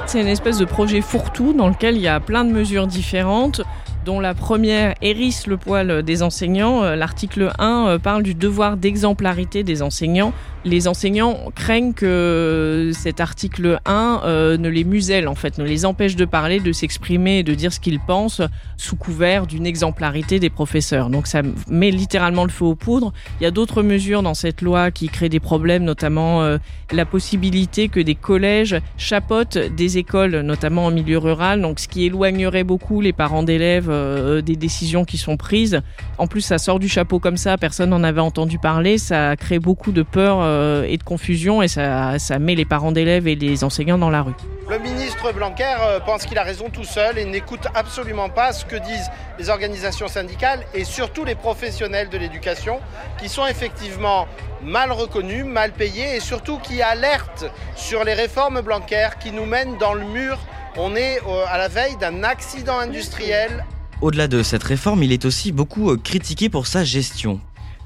C'est 0.07 0.21
une 0.21 0.28
espèce 0.28 0.59
de 0.59 0.64
projet 0.64 1.00
fourre-tout 1.00 1.54
dans 1.54 1.66
lequel 1.66 1.97
il 1.97 2.02
y 2.02 2.09
a 2.09 2.21
plein 2.21 2.45
de 2.45 2.52
mesures 2.52 2.87
différentes 2.87 3.62
dont 4.09 4.21
la 4.21 4.33
première 4.33 4.95
hérisse 5.03 5.47
le 5.47 5.59
poil 5.59 6.03
des 6.03 6.23
enseignants. 6.23 6.83
Euh, 6.83 6.97
l'article 6.97 7.53
1 7.59 7.88
euh, 7.88 7.99
parle 7.99 8.23
du 8.23 8.35
devoir 8.35 8.79
d'exemplarité 8.79 9.65
des 9.65 9.83
enseignants 9.83 10.33
les 10.65 10.88
enseignants 10.88 11.50
craignent 11.55 11.93
que 11.93 12.91
cet 12.93 13.21
article 13.21 13.81
1 13.85 14.23
euh, 14.25 14.57
ne 14.57 14.69
les 14.69 14.85
muselle, 14.85 15.29
en 15.29 15.35
fait, 15.35 15.59
ne 15.59 15.65
les 15.65 15.85
empêche 15.85 16.17
de 16.17 16.25
parler, 16.25 16.61
de 16.61 16.73
s'exprimer 16.73 17.38
et 17.38 17.43
de 17.43 17.55
dire 17.55 17.73
ce 17.73 17.81
qu'ils 17.81 18.00
pensent 18.00 18.43
sous 18.77 18.97
couvert 18.97 19.47
d'une 19.47 19.67
exemplarité 19.67 20.38
des 20.38 20.50
professeurs. 20.50 21.11
Donc 21.11 21.27
ça 21.27 21.43
met 21.69 21.91
littéralement 21.91 22.45
le 22.45 22.50
feu 22.50 22.65
aux 22.65 22.75
poudres. 22.75 23.12
Il 23.41 23.45
y 23.45 23.47
a 23.47 23.50
d'autres 23.50 23.83
mesures 23.83 24.23
dans 24.23 24.35
cette 24.35 24.62
loi 24.62 24.91
qui 24.91 25.09
créent 25.09 25.29
des 25.29 25.41
problèmes, 25.41 25.85
notamment 25.85 26.43
euh, 26.43 26.59
la 26.93 27.07
possibilité 27.07 27.88
que 27.88 28.00
des 28.00 28.15
collèges 28.15 28.81
chapotent 28.97 29.59
des 29.59 29.99
écoles, 29.99 30.41
notamment 30.41 30.87
en 30.87 30.91
milieu 30.91 31.19
rural, 31.19 31.62
donc 31.62 31.79
ce 31.79 31.88
qui 31.88 32.05
éloignerait 32.05 32.65
beaucoup 32.65 33.00
les 33.00 33.12
parents 33.12 33.43
d'élèves 33.43 33.91
euh, 33.99 34.43
des 34.43 34.57
décisions 34.57 35.05
qui 35.05 35.19
sont 35.19 35.37
prises. 35.37 35.81
En 36.19 36.26
plus, 36.26 36.40
ça 36.40 36.59
sort 36.59 36.78
du 36.78 36.88
chapeau 36.88 37.19
comme 37.19 37.37
ça, 37.37 37.57
personne 37.59 37.90
n'en 37.90 38.05
avait 38.05 38.21
entendu 38.21 38.59
parler, 38.59 38.99
ça 38.99 39.37
crée 39.37 39.59
beaucoup 39.59 39.93
de 39.93 40.02
peur 40.02 40.38
euh, 40.40 40.85
et 40.88 40.97
de 40.97 41.02
confusion 41.02 41.62
et 41.62 41.69
ça, 41.69 42.19
ça 42.19 42.38
met 42.38 42.55
les 42.55 42.64
parents 42.64 42.93
d'élèves 42.93 43.28
et 43.28 43.35
les 43.35 43.64
enseignants 43.64 43.99
dans 43.99 44.11
la 44.11 44.23
rue. 44.23 44.35
Le 44.69 44.78
ministre 44.78 45.33
Blanquer 45.33 45.76
euh, 45.81 45.99
pense 45.99 46.26
qu'il 46.26 46.37
a 46.37 46.43
raison 46.43 46.69
tout 46.69 46.85
seul 46.85 47.17
et 47.17 47.25
n'écoute 47.25 47.67
absolument 47.75 48.28
pas 48.28 48.52
ce 48.52 48.67
que 48.67 48.76
disent 48.76 49.11
les 49.38 49.49
organisations 49.49 50.09
syndicales 50.09 50.61
et 50.75 50.85
surtout 50.85 51.25
les 51.25 51.35
professionnels 51.35 52.11
de 52.11 52.19
l'éducation 52.19 52.81
qui 53.19 53.31
sont 53.31 53.47
effectivement 53.47 54.26
mal 54.62 54.93
reconnus, 54.93 55.47
mal 55.47 55.73
payés 55.73 56.17
et 56.17 56.21
surtout 56.21 56.59
qui 56.59 56.83
alertent 56.83 57.47
sur 57.76 58.05
les 58.05 58.12
réformes 58.12 58.61
Blanquer 58.61 59.09
qui 59.21 59.33
nous 59.33 59.47
mènent 59.47 59.78
dans 59.78 59.95
le 59.95 60.05
mur. 60.05 60.38
On 60.76 60.95
est 60.95 61.19
à 61.50 61.57
la 61.57 61.69
veille 61.69 61.97
d'un 61.97 62.23
accident 62.23 62.78
industriel. 62.78 63.64
Au-delà 64.00 64.28
de 64.28 64.43
cette 64.43 64.62
réforme, 64.62 65.02
il 65.02 65.12
est 65.12 65.25
aussi 65.25 65.50
beaucoup 65.50 65.97
critiqué 65.97 66.49
pour 66.49 66.67
sa 66.67 66.85
gestion. 66.85 67.40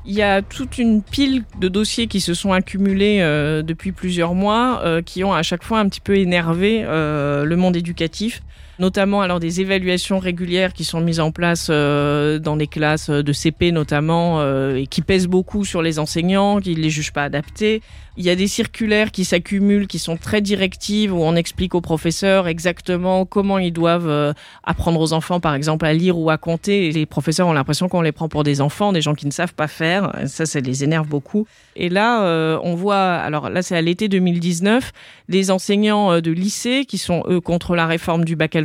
Il 0.04 0.14
y 0.14 0.22
a 0.22 0.42
toute 0.42 0.78
une 0.78 1.00
pile 1.00 1.44
de 1.60 1.68
dossiers 1.68 2.08
qui 2.08 2.20
se 2.20 2.34
sont 2.34 2.52
accumulés 2.52 3.20
euh, 3.20 3.62
depuis 3.62 3.92
plusieurs 3.92 4.34
mois, 4.34 4.82
euh, 4.84 5.00
qui 5.00 5.22
ont 5.22 5.32
à 5.32 5.42
chaque 5.42 5.62
fois 5.62 5.78
un 5.78 5.88
petit 5.88 6.00
peu 6.00 6.16
énervé 6.16 6.82
euh, 6.84 7.44
le 7.44 7.56
monde 7.56 7.76
éducatif 7.76 8.42
notamment 8.78 9.20
alors 9.20 9.40
des 9.40 9.60
évaluations 9.60 10.18
régulières 10.18 10.72
qui 10.72 10.84
sont 10.84 11.00
mises 11.00 11.20
en 11.20 11.30
place 11.30 11.68
dans 11.68 12.56
les 12.58 12.66
classes 12.66 13.10
de 13.10 13.32
CP 13.32 13.72
notamment 13.72 14.42
et 14.74 14.86
qui 14.86 15.02
pèsent 15.02 15.28
beaucoup 15.28 15.64
sur 15.64 15.82
les 15.82 15.98
enseignants, 15.98 16.60
qui 16.60 16.74
ne 16.74 16.80
les 16.80 16.90
jugent 16.90 17.12
pas 17.12 17.24
adaptés. 17.24 17.82
Il 18.18 18.24
y 18.26 18.30
a 18.30 18.36
des 18.36 18.46
circulaires 18.46 19.10
qui 19.10 19.24
s'accumulent, 19.24 19.86
qui 19.86 19.98
sont 19.98 20.18
très 20.18 20.42
directives, 20.42 21.14
où 21.14 21.22
on 21.22 21.34
explique 21.34 21.74
aux 21.74 21.80
professeurs 21.80 22.46
exactement 22.46 23.24
comment 23.24 23.56
ils 23.56 23.72
doivent 23.72 24.08
euh, 24.08 24.34
apprendre 24.64 25.00
aux 25.00 25.14
enfants, 25.14 25.40
par 25.40 25.54
exemple, 25.54 25.86
à 25.86 25.94
lire 25.94 26.18
ou 26.18 26.28
à 26.28 26.36
compter. 26.36 26.92
Les 26.92 27.06
professeurs 27.06 27.48
ont 27.48 27.54
l'impression 27.54 27.88
qu'on 27.88 28.02
les 28.02 28.12
prend 28.12 28.28
pour 28.28 28.44
des 28.44 28.60
enfants, 28.60 28.92
des 28.92 29.00
gens 29.00 29.14
qui 29.14 29.24
ne 29.24 29.30
savent 29.30 29.54
pas 29.54 29.66
faire. 29.66 30.12
Ça, 30.26 30.44
ça 30.44 30.60
les 30.60 30.84
énerve 30.84 31.08
beaucoup. 31.08 31.46
Et 31.74 31.88
là, 31.88 32.24
euh, 32.24 32.58
on 32.62 32.74
voit, 32.74 33.14
alors 33.14 33.48
là, 33.48 33.62
c'est 33.62 33.76
à 33.76 33.80
l'été 33.80 34.08
2019, 34.08 34.92
les 35.28 35.50
enseignants 35.50 36.12
euh, 36.12 36.20
de 36.20 36.32
lycée, 36.32 36.84
qui 36.86 36.98
sont, 36.98 37.24
eux, 37.28 37.40
contre 37.40 37.74
la 37.74 37.86
réforme 37.86 38.26
du 38.26 38.36
baccalauréat, 38.36 38.61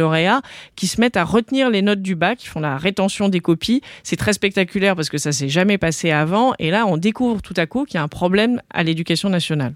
qui 0.75 0.88
se 0.88 1.00
mettent 1.01 1.18
à 1.18 1.24
retenir 1.24 1.70
les 1.70 1.82
notes 1.82 2.01
du 2.01 2.16
bac, 2.16 2.39
qui 2.39 2.48
font 2.48 2.60
la 2.60 2.77
rétention 2.77 3.30
des 3.30 3.39
copies. 3.39 3.82
C'est 4.04 4.16
très 4.16 4.34
spectaculaire 4.34 4.96
parce 4.96 5.10
que 5.10 5.18
ça 5.18 5.32
s'est 5.32 5.50
jamais 5.50 5.77
passé 5.77 6.12
avant. 6.12 6.54
Et 6.60 6.72
là, 6.72 6.86
on 6.86 6.98
découvre 6.98 7.42
tout 7.42 7.54
à 7.58 7.66
coup 7.66 7.86
qu'il 7.86 7.96
y 7.96 7.98
a 8.00 8.04
un 8.04 8.08
problème 8.08 8.62
à 8.74 8.84
l'éducation 8.84 9.30
nationale 9.30 9.74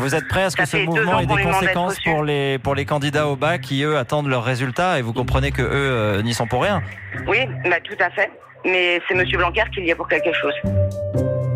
vous 0.00 0.14
êtes 0.14 0.28
prêt 0.28 0.44
à 0.44 0.50
ce 0.50 0.56
que 0.56 0.64
ce 0.64 0.76
mouvement 0.78 1.20
ait 1.20 1.26
des 1.26 1.42
conséquences 1.42 1.98
pour 2.00 2.24
les, 2.24 2.58
pour 2.58 2.74
les 2.74 2.84
candidats 2.84 3.28
au 3.28 3.36
bac 3.36 3.60
qui, 3.60 3.82
eux, 3.82 3.96
attendent 3.96 4.28
leurs 4.28 4.44
résultats 4.44 4.98
et 4.98 5.02
vous 5.02 5.12
comprenez 5.12 5.50
que 5.50 5.62
eux 5.62 5.68
euh, 5.72 6.22
n'y 6.22 6.32
sont 6.32 6.46
pour 6.46 6.62
rien? 6.62 6.82
Oui, 7.26 7.38
bah, 7.64 7.76
tout 7.82 7.96
à 8.00 8.10
fait. 8.10 8.30
Mais 8.64 9.00
c'est 9.08 9.14
M. 9.14 9.24
Blanquer 9.36 9.64
qui 9.74 9.82
y 9.82 9.92
a 9.92 9.96
pour 9.96 10.08
quelque 10.08 10.32
chose. 10.32 10.54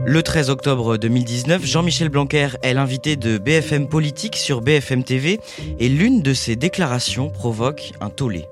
Le 0.07 0.23
13 0.23 0.51
octobre 0.51 0.99
2019, 0.99 1.65
Jean-Michel 1.65 2.11
Blanquer 2.11 2.49
est 2.63 2.75
l'invité 2.75 3.17
de 3.17 3.39
BFM 3.39 3.89
Politique 3.89 4.37
sur 4.37 4.61
BFM 4.61 5.03
TV 5.03 5.41
et 5.79 5.89
l'une 5.89 6.21
de 6.21 6.35
ses 6.35 6.57
déclarations 6.57 7.31
provoque 7.31 7.93
un 8.03 8.11
tollé. 8.11 8.45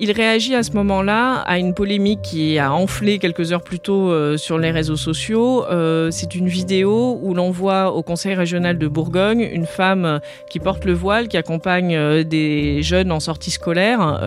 Il 0.00 0.10
réagit 0.10 0.56
à 0.56 0.64
ce 0.64 0.72
moment-là 0.72 1.34
à 1.46 1.58
une 1.58 1.72
polémique 1.72 2.20
qui 2.22 2.58
a 2.58 2.72
enflé 2.72 3.20
quelques 3.20 3.52
heures 3.52 3.62
plus 3.62 3.78
tôt 3.78 4.10
euh, 4.10 4.36
sur 4.36 4.58
les 4.58 4.72
réseaux 4.72 4.96
sociaux. 4.96 5.64
Euh, 5.66 6.10
c'est 6.10 6.34
une 6.34 6.48
vidéo 6.48 7.20
où 7.22 7.32
l'on 7.32 7.52
voit 7.52 7.92
au 7.92 8.02
Conseil 8.02 8.34
régional 8.34 8.76
de 8.76 8.88
Bourgogne 8.88 9.48
une 9.52 9.66
femme 9.66 10.20
qui 10.50 10.58
porte 10.58 10.84
le 10.84 10.94
voile, 10.94 11.28
qui 11.28 11.36
accompagne 11.36 11.94
euh, 11.94 12.24
des 12.24 12.82
jeunes 12.82 13.12
en 13.12 13.20
sortie 13.20 13.52
scolaire, 13.52 14.20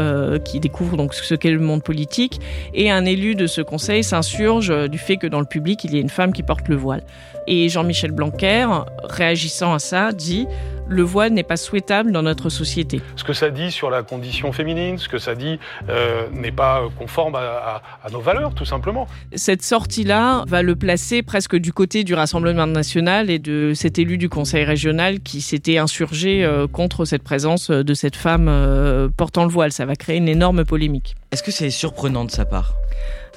qui 0.46 0.60
découvrent 0.60 0.96
donc 0.96 1.14
ce 1.14 1.36
qu'est 1.36 1.52
le 1.52 1.60
monde 1.60 1.84
politique, 1.84 2.40
et 2.74 2.90
un 2.90 3.04
élu 3.06 3.36
de 3.36 3.46
ce 3.46 3.62
conseil 3.62 4.04
s'insurge 4.04 4.74
du 4.90 4.98
fait 4.98 5.18
que 5.18 5.28
dans 5.28 5.40
le 5.40 5.46
public 5.46 5.84
il 5.84 5.94
y 5.94 5.98
ait 5.98 6.02
une 6.02 6.10
femme 6.10 6.32
qui 6.32 6.44
porte 6.44 6.68
le 6.70 6.76
voile. 6.76 7.04
Et 7.48 7.70
Jean-Michel 7.70 8.12
Blanquer, 8.12 8.68
réagissant 9.04 9.74
à 9.74 9.80
ça, 9.80 10.12
dit 10.12 10.48
le 10.90 11.04
voile 11.04 11.34
n'est 11.34 11.44
pas 11.44 11.58
souhaitable 11.58 12.12
dans 12.12 12.22
notre 12.22 12.50
société. 12.50 13.02
Ce 13.16 13.24
que 13.24 13.34
ça 13.34 13.50
dit 13.50 13.72
sur 13.72 13.90
la 13.90 14.04
condition 14.04 14.52
féminine, 14.52 14.98
ce 14.98 15.10
que 15.10 15.18
ça 15.18 15.36
dit 15.36 15.60
euh, 15.90 16.28
n'est 16.32 16.52
pas 16.52 16.84
conforme 16.98 17.36
à, 17.36 17.82
nos 18.12 18.20
valeurs, 18.20 18.54
tout 18.54 18.66
simplement. 18.66 19.08
Cette 19.36 19.64
sortie-là 19.64 20.44
va 20.48 20.62
le 20.62 20.76
placer 20.76 21.24
presque 21.24 21.56
du 21.56 21.74
côté 21.74 22.04
du 22.04 22.14
Rassemblement 22.14 22.68
national 22.68 23.30
et 23.30 23.40
de 23.40 23.74
cet 23.76 24.00
élu 24.00 24.18
du 24.18 24.30
Conseil 24.30 24.64
régional 24.64 25.20
qui 25.20 25.42
s'était 25.42 25.78
insurgé 25.78 26.44
euh, 26.44 26.68
contre 26.68 27.06
cette 27.06 27.24
présence 27.24 27.70
de 27.70 27.94
cette 27.94 28.16
femme 28.16 28.48
euh, 28.50 29.10
portant 29.16 29.44
le 29.44 29.52
voile. 29.52 29.72
Ça 29.72 29.86
va 29.86 29.96
créer 29.96 30.18
une 30.18 30.30
énorme 30.30 30.66
polémique. 30.66 31.16
Est-ce 31.32 31.44
que 31.44 31.52
c'est 31.52 31.70
surprenant 31.70 32.26
de 32.26 32.32
sa 32.32 32.46
part? 32.46 32.74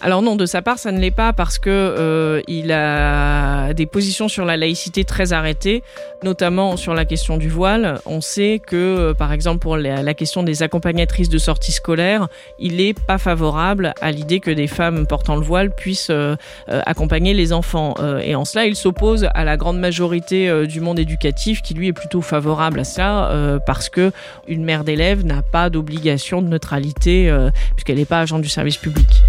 Alors 0.03 0.23
non, 0.23 0.35
de 0.35 0.47
sa 0.47 0.63
part, 0.63 0.79
ça 0.79 0.93
ne 0.93 0.99
l'est 0.99 1.11
pas 1.11 1.35
parce 1.35 1.59
que 1.59 1.69
euh, 1.69 2.41
il 2.49 2.73
a 2.73 3.75
des 3.75 3.85
positions 3.85 4.29
sur 4.29 4.47
la 4.47 4.57
laïcité 4.57 5.05
très 5.05 5.35
arrêtées, 5.35 5.83
notamment 6.23 6.79
sur 6.79 6.95
la 6.95 7.05
question 7.05 7.37
du 7.37 7.51
voile. 7.51 8.01
On 8.07 8.23
sait 8.23 8.63
que, 8.67 8.77
euh, 8.77 9.15
par 9.15 9.31
exemple, 9.31 9.59
pour 9.59 9.77
la, 9.77 10.15
question 10.15 10.43
des 10.43 10.63
accompagnatrices 10.63 11.29
de 11.29 11.37
sortie 11.37 11.73
scolaire, 11.73 12.29
il 12.59 12.77
n'est 12.77 12.95
pas 12.95 13.19
favorable 13.19 13.93
à 14.01 14.11
l'idée 14.11 14.41
que 14.41 14.51
des 14.51 14.69
femmes 14.69 15.07
portant 15.07 15.37
le 15.37 15.43
voile 15.43 15.71
puissent 15.71 16.11
euh, 16.11 16.35
accompagner 16.67 17.35
les 17.35 17.53
enfants. 17.53 17.95
Et 18.23 18.35
en 18.35 18.47
cela, 18.47 18.65
il 18.67 18.77
s'oppose 18.77 19.29
à 19.35 19.45
la 19.45 19.57
grande 19.59 19.79
majorité 19.79 20.67
du 20.67 20.81
monde 20.81 20.99
éducatif 20.99 21.61
qui, 21.61 21.75
lui, 21.75 21.89
est 21.89 21.93
plutôt 21.93 22.23
favorable 22.23 22.81
à 22.81 22.85
ça 22.85 23.31
parce 23.67 23.89
que 23.89 24.13
une 24.49 24.65
mère 24.65 24.85
d'élève 24.85 25.25
n'a 25.25 25.43
pas 25.43 25.71
d'obligation 25.71 26.43
de 26.43 26.49
neutralité 26.49 27.33
puisqu'elle 27.77 27.99
n'est 27.99 28.05
pas 28.05 28.21
agent 28.21 28.39
du 28.39 28.49
service 28.49 28.77
public. 28.77 29.23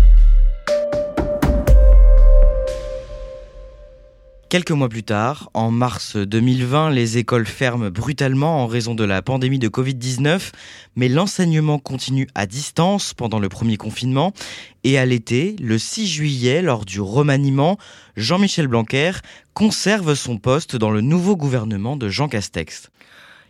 Quelques 4.51 4.72
mois 4.72 4.89
plus 4.89 5.03
tard, 5.03 5.50
en 5.53 5.72
mars 5.72 6.17
2020, 6.17 6.89
les 6.89 7.17
écoles 7.17 7.46
ferment 7.46 7.89
brutalement 7.89 8.62
en 8.62 8.67
raison 8.67 8.96
de 8.96 9.05
la 9.05 9.22
pandémie 9.22 9.60
de 9.60 9.70
Covid-19, 9.70 10.51
mais 10.98 11.08
l'enseignement 11.08 11.79
continue 11.79 12.27
à 12.36 12.46
distance 12.48 13.13
pendant 13.13 13.39
le 13.39 13.48
premier 13.48 13.77
confinement. 13.77 14.34
Et 14.84 14.98
à 14.98 15.05
l'été, 15.05 15.55
le 15.62 15.77
6 15.77 16.05
juillet, 16.05 16.62
lors 16.62 16.84
du 16.84 17.00
remaniement, 17.00 17.77
Jean-Michel 18.17 18.67
Blanquer 18.67 19.13
conserve 19.53 20.15
son 20.15 20.38
poste 20.38 20.75
dans 20.75 20.91
le 20.91 21.00
nouveau 21.00 21.38
gouvernement 21.38 21.96
de 21.96 22.10
Jean 22.10 22.27
Castex. 22.27 22.89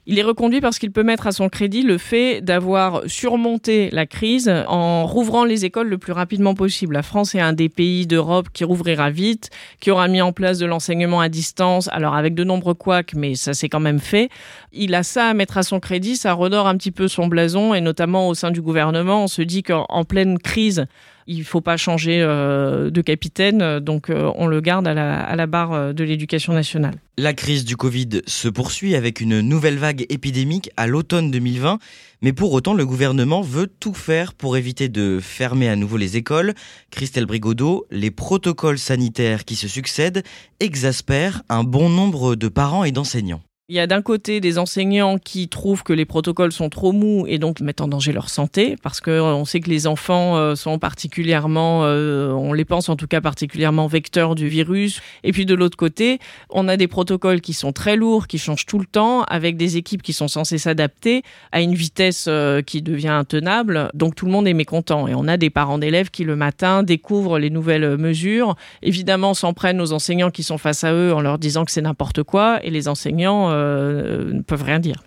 Il 0.08 0.18
est 0.18 0.24
reconduit 0.24 0.62
parce 0.62 0.80
qu'il 0.80 0.92
peut 0.92 1.04
mettre 1.04 1.28
à 1.28 1.32
son 1.32 1.48
crédit 1.48 1.84
le 1.84 2.00
fait 2.00 2.42
d'avoir 2.42 3.04
surmonté 3.06 3.92
la 3.92 4.08
crise 4.08 4.52
en 4.68 5.06
rouvrant 5.06 5.46
les 5.46 5.64
écoles 5.64 5.90
le 5.90 6.00
plus 6.00 6.12
rapidement 6.12 6.56
possible. 6.56 6.96
La 6.96 7.04
France 7.04 7.36
est 7.36 7.40
un 7.40 7.54
des 7.54 7.70
pays 7.70 8.08
d'Europe 8.08 8.48
qui 8.52 8.64
rouvrira 8.64 9.12
vite, 9.12 9.52
qui 9.80 9.92
aura 9.92 10.08
mis 10.08 10.20
en 10.20 10.34
place 10.34 10.58
de 10.58 10.66
l'enseignement 10.66 11.22
à 11.22 11.30
distance, 11.30 11.88
alors 11.92 12.16
avec 12.16 12.34
de 12.34 12.44
nombreux 12.44 12.74
couacs, 12.74 13.14
mais 13.14 13.36
ça 13.36 13.54
s'est 13.54 13.70
quand 13.70 13.80
même 13.80 14.00
fait. 14.00 14.30
Il 14.72 14.96
a 14.96 15.04
ça 15.04 15.28
à 15.28 15.34
mettre 15.36 15.60
à 15.60 15.64
son 15.64 15.80
crédit, 15.80 16.18
ça 16.18 16.34
redore 16.34 16.68
un 16.68 16.78
petit 16.78 16.92
peu 16.92 17.08
son 17.08 17.28
blason, 17.28 17.76
et 17.76 17.82
notamment 17.82 18.28
au 18.28 18.34
sein 18.34 18.50
du 18.50 18.62
gouvernement, 18.64 19.26
on 19.26 19.28
se 19.28 19.44
dit 19.44 19.62
qu'en 19.62 20.04
pleine 20.04 20.40
crise, 20.40 20.88
il 21.28 21.44
faut 21.44 21.62
pas 21.62 21.78
changer 21.78 22.22
euh, 22.22 22.90
de 22.90 23.02
capitaine, 23.02 23.80
donc 23.80 24.10
euh, 24.10 24.32
on 24.36 24.48
le 24.48 24.62
garde 24.62 24.88
à 24.88 24.94
la, 24.94 25.20
à 25.22 25.36
la 25.36 25.48
barre 25.48 25.74
euh, 25.74 25.94
de 25.94 26.04
l'éducation 26.04 26.54
nationale. 26.54 26.96
La 27.18 27.34
crise 27.34 27.66
du 27.66 27.78
Covid 27.78 28.22
se 28.26 28.48
poursuit 28.48 28.96
avec 28.96 29.22
une 29.22 29.42
nouvelle 29.42 29.78
vague 29.78 30.06
épidémique 30.10 30.72
à 30.78 30.88
l'automne 30.88 31.30
2020, 31.32 31.80
mais 32.22 32.34
pour 32.34 32.54
autant 32.54 32.74
le 32.74 32.86
gouvernement 32.86 33.42
veut 33.42 33.68
tout 33.68 33.94
faire 33.94 34.34
pour 34.34 34.58
éviter 34.58 34.90
de 34.90 35.20
fermer 35.22 35.70
à 35.70 35.76
nouveau 35.76 35.98
les 35.98 36.18
écoles. 36.18 36.54
Christelle 36.90 37.26
Brigodeau, 37.26 37.86
les 37.92 38.12
protocoles 38.12 38.80
sanitaires 38.80 39.46
qui 39.46 39.56
se 39.56 39.68
succèdent 39.68 40.24
exaspèrent 40.60 41.44
un 41.50 41.64
bon 41.64 41.90
nombre 41.90 42.36
de 42.36 42.48
parents 42.48 42.84
et 42.84 42.92
d'enseignants. 42.92 43.42
Il 43.72 43.76
y 43.76 43.80
a 43.80 43.88
d'un 43.88 44.02
côté 44.02 44.42
des 44.42 44.58
enseignants 44.58 45.18
qui 45.18 45.48
trouvent 45.48 45.84
que 45.84 45.94
les 45.94 46.04
protocoles 46.04 46.52
sont 46.52 46.68
trop 46.68 46.92
mous 46.92 47.24
et 47.30 47.40
donc 47.40 47.62
mettent 47.62 47.80
en 47.80 47.88
danger 47.88 48.12
leur 48.12 48.28
santé 48.28 48.76
parce 48.84 49.00
que 49.00 49.12
euh, 49.12 49.46
sait 49.46 49.62
que 49.62 49.70
les 49.70 49.88
enfants 49.88 50.36
euh, 50.36 50.56
sont 50.56 50.78
particulièrement, 50.78 51.86
euh, 51.86 52.34
on 52.34 52.52
les 52.52 52.66
pense 52.66 52.90
en 52.90 52.98
tout 52.98 53.08
cas 53.08 53.22
particulièrement 53.22 53.88
vecteurs 53.88 54.36
du 54.36 54.50
virus. 54.50 55.00
Et 55.24 55.32
puis 55.32 55.46
de 55.46 55.56
l'autre 55.56 55.78
côté, 55.78 56.20
on 56.50 56.68
a 56.68 56.76
des 56.76 56.90
protocoles 56.90 57.40
qui 57.40 57.54
sont 57.54 57.72
très 57.72 57.96
lourds, 57.96 58.28
qui 58.28 58.40
changent 58.40 58.66
tout 58.66 58.78
le 58.78 58.86
temps, 58.86 59.24
avec 59.24 59.56
des 59.56 59.78
équipes 59.78 60.02
qui 60.02 60.12
sont 60.12 60.28
censées 60.28 60.58
s'adapter 60.58 61.24
à 61.54 61.62
une 61.62 61.74
vitesse 61.74 62.28
qui 62.68 62.82
devient 62.82 63.08
intenable. 63.08 63.90
Donc 63.94 64.16
tout 64.16 64.26
le 64.26 64.34
monde 64.34 64.50
est 64.50 64.54
mécontent 64.54 65.08
et 65.08 65.16
on 65.16 65.30
a 65.30 65.38
des 65.38 65.50
parents 65.50 65.78
d'élèves 65.78 66.10
qui 66.10 66.26
le 66.26 66.36
matin 66.36 66.84
découvrent 66.84 67.40
les 67.40 67.50
nouvelles 67.50 67.96
mesures. 67.96 68.58
Évidemment, 68.82 69.34
s'en 69.34 69.54
prennent 69.54 69.80
aux 69.80 69.94
enseignants 69.94 70.30
qui 70.30 70.44
sont 70.44 70.58
face 70.58 70.84
à 70.84 70.94
eux 70.94 71.14
en 71.14 71.22
leur 71.22 71.38
disant 71.38 71.64
que 71.64 71.72
c'est 71.72 71.82
n'importe 71.82 72.24
quoi 72.24 72.60
et 72.66 72.70
les 72.70 72.90
enseignants 72.90 73.61
ne 73.62 74.42
peuvent 74.42 74.64
rien 74.64 74.80
dire. 74.80 75.04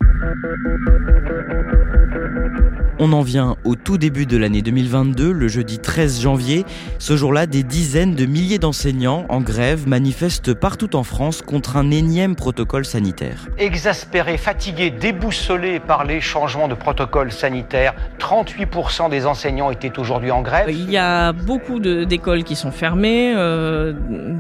On 3.06 3.12
en 3.12 3.20
vient 3.20 3.56
au 3.64 3.74
tout 3.74 3.98
début 3.98 4.24
de 4.24 4.38
l'année 4.38 4.62
2022, 4.62 5.30
le 5.30 5.46
jeudi 5.46 5.78
13 5.78 6.22
janvier. 6.22 6.64
Ce 6.98 7.18
jour-là, 7.18 7.44
des 7.44 7.62
dizaines 7.62 8.14
de 8.14 8.24
milliers 8.24 8.58
d'enseignants 8.58 9.26
en 9.28 9.42
grève 9.42 9.86
manifestent 9.86 10.54
partout 10.54 10.96
en 10.96 11.02
France 11.02 11.42
contre 11.42 11.76
un 11.76 11.90
énième 11.90 12.34
protocole 12.34 12.86
sanitaire. 12.86 13.46
Exaspérés, 13.58 14.38
fatigués, 14.38 14.88
déboussolés 14.88 15.80
par 15.80 16.06
les 16.06 16.22
changements 16.22 16.66
de 16.66 16.72
protocole 16.72 17.30
sanitaire, 17.30 17.92
38% 18.18 19.10
des 19.10 19.26
enseignants 19.26 19.70
étaient 19.70 19.98
aujourd'hui 19.98 20.30
en 20.30 20.40
grève. 20.40 20.70
Il 20.70 20.90
y 20.90 20.96
a 20.96 21.34
beaucoup 21.34 21.80
d'écoles 21.80 22.42
qui 22.42 22.56
sont 22.56 22.72
fermées, 22.72 23.34
euh, 23.36 23.92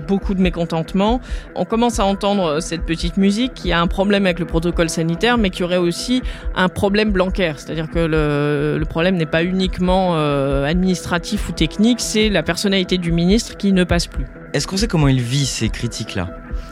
beaucoup 0.08 0.32
de 0.32 0.40
mécontentement. 0.40 1.20
On 1.54 1.66
commence 1.66 2.00
à 2.00 2.06
entendre 2.06 2.60
cette 2.60 2.86
petite 2.86 3.18
musique 3.18 3.52
qui 3.52 3.72
a 3.72 3.80
un 3.82 3.88
problème 3.88 4.24
avec 4.24 4.38
le 4.38 4.46
protocole 4.46 4.88
sanitaire, 4.88 5.36
mais 5.36 5.50
qui 5.50 5.62
aurait 5.64 5.76
aussi 5.76 6.22
un 6.54 6.70
problème 6.70 7.10
blancaire, 7.12 7.58
c'est-à-dire 7.58 7.90
que 7.90 7.98
le 7.98 8.53
euh, 8.54 8.78
le 8.78 8.84
problème 8.84 9.16
n'est 9.16 9.26
pas 9.26 9.44
uniquement 9.44 10.16
euh, 10.16 10.64
administratif 10.64 11.48
ou 11.48 11.52
technique, 11.52 12.00
c'est 12.00 12.28
la 12.28 12.42
personnalité 12.42 12.98
du 12.98 13.12
ministre 13.12 13.56
qui 13.56 13.72
ne 13.72 13.84
passe 13.84 14.06
plus. 14.06 14.26
Est-ce 14.52 14.66
qu'on 14.68 14.76
sait 14.76 14.86
comment 14.86 15.08
il 15.08 15.20
vit 15.20 15.46
ces 15.46 15.68
critiques-là? 15.68 16.28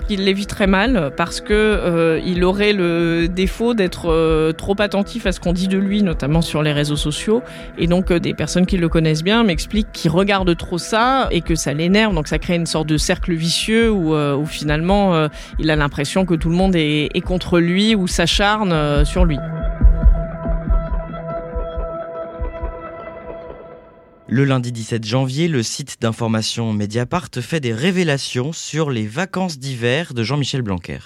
Il 0.09 0.25
les 0.25 0.33
vit 0.33 0.47
très 0.47 0.66
mal 0.66 1.11
parce 1.16 1.40
que 1.40 1.53
euh, 1.53 2.21
il 2.25 2.45
aurait 2.45 2.73
le 2.73 3.27
défaut 3.29 3.75
d'être 3.75 4.11
euh, 4.11 4.53
trop 4.53 4.77
attentif 4.79 5.27
à 5.27 5.33
ce 5.33 5.40
qu'on 5.40 5.53
dit 5.53 5.66
de 5.66 5.79
lui, 5.79 6.03
notamment 6.03 6.42
sur 6.42 6.62
les 6.62 6.73
réseaux 6.73 6.97
sociaux. 6.97 7.42
Et 7.79 7.88
donc 7.88 8.12
des 8.12 8.35
personnes 8.35 8.66
qui 8.66 8.77
le 8.77 8.88
connaissent 8.88 9.25
bien 9.25 9.42
m'expliquent 9.42 9.90
qu'il 9.92 10.11
regarde 10.11 10.57
trop 10.57 10.79
ça 10.79 11.29
et 11.33 11.40
que 11.40 11.57
ça 11.57 11.73
l'énerve. 11.73 12.14
Donc 12.14 12.29
ça 12.29 12.38
crée 12.38 12.55
une 12.55 12.66
sorte 12.66 12.87
de 12.87 12.97
cercle 12.97 13.33
vicieux 13.33 13.90
où, 13.90 14.14
où 14.14 14.47
finalement 14.47 15.29
il 15.59 15.71
a 15.71 15.77
l'impression 15.77 16.25
que 16.25 16.35
tout 16.35 16.51
le 16.51 16.57
monde 16.57 16.77
est, 16.77 17.09
est 17.14 17.21
contre 17.21 17.59
lui 17.59 17.95
ou 17.95 18.07
s'acharne 18.07 19.05
sur 19.05 19.25
lui. 19.25 19.38
Le 24.35 24.47
lundi 24.47 24.73
17 24.73 25.05
janvier, 25.05 25.47
le 25.47 25.62
site 25.62 25.99
d'information 26.01 26.73
Mediapart 26.73 27.29
fait 27.42 27.61
des 27.61 27.75
révélations 27.75 28.55
sur 28.55 28.90
les 28.90 29.07
vacances 29.07 29.59
d'hiver 29.59 30.14
de 30.14 30.23
Jean-Michel 30.23 30.62
Blanquer. 30.62 31.01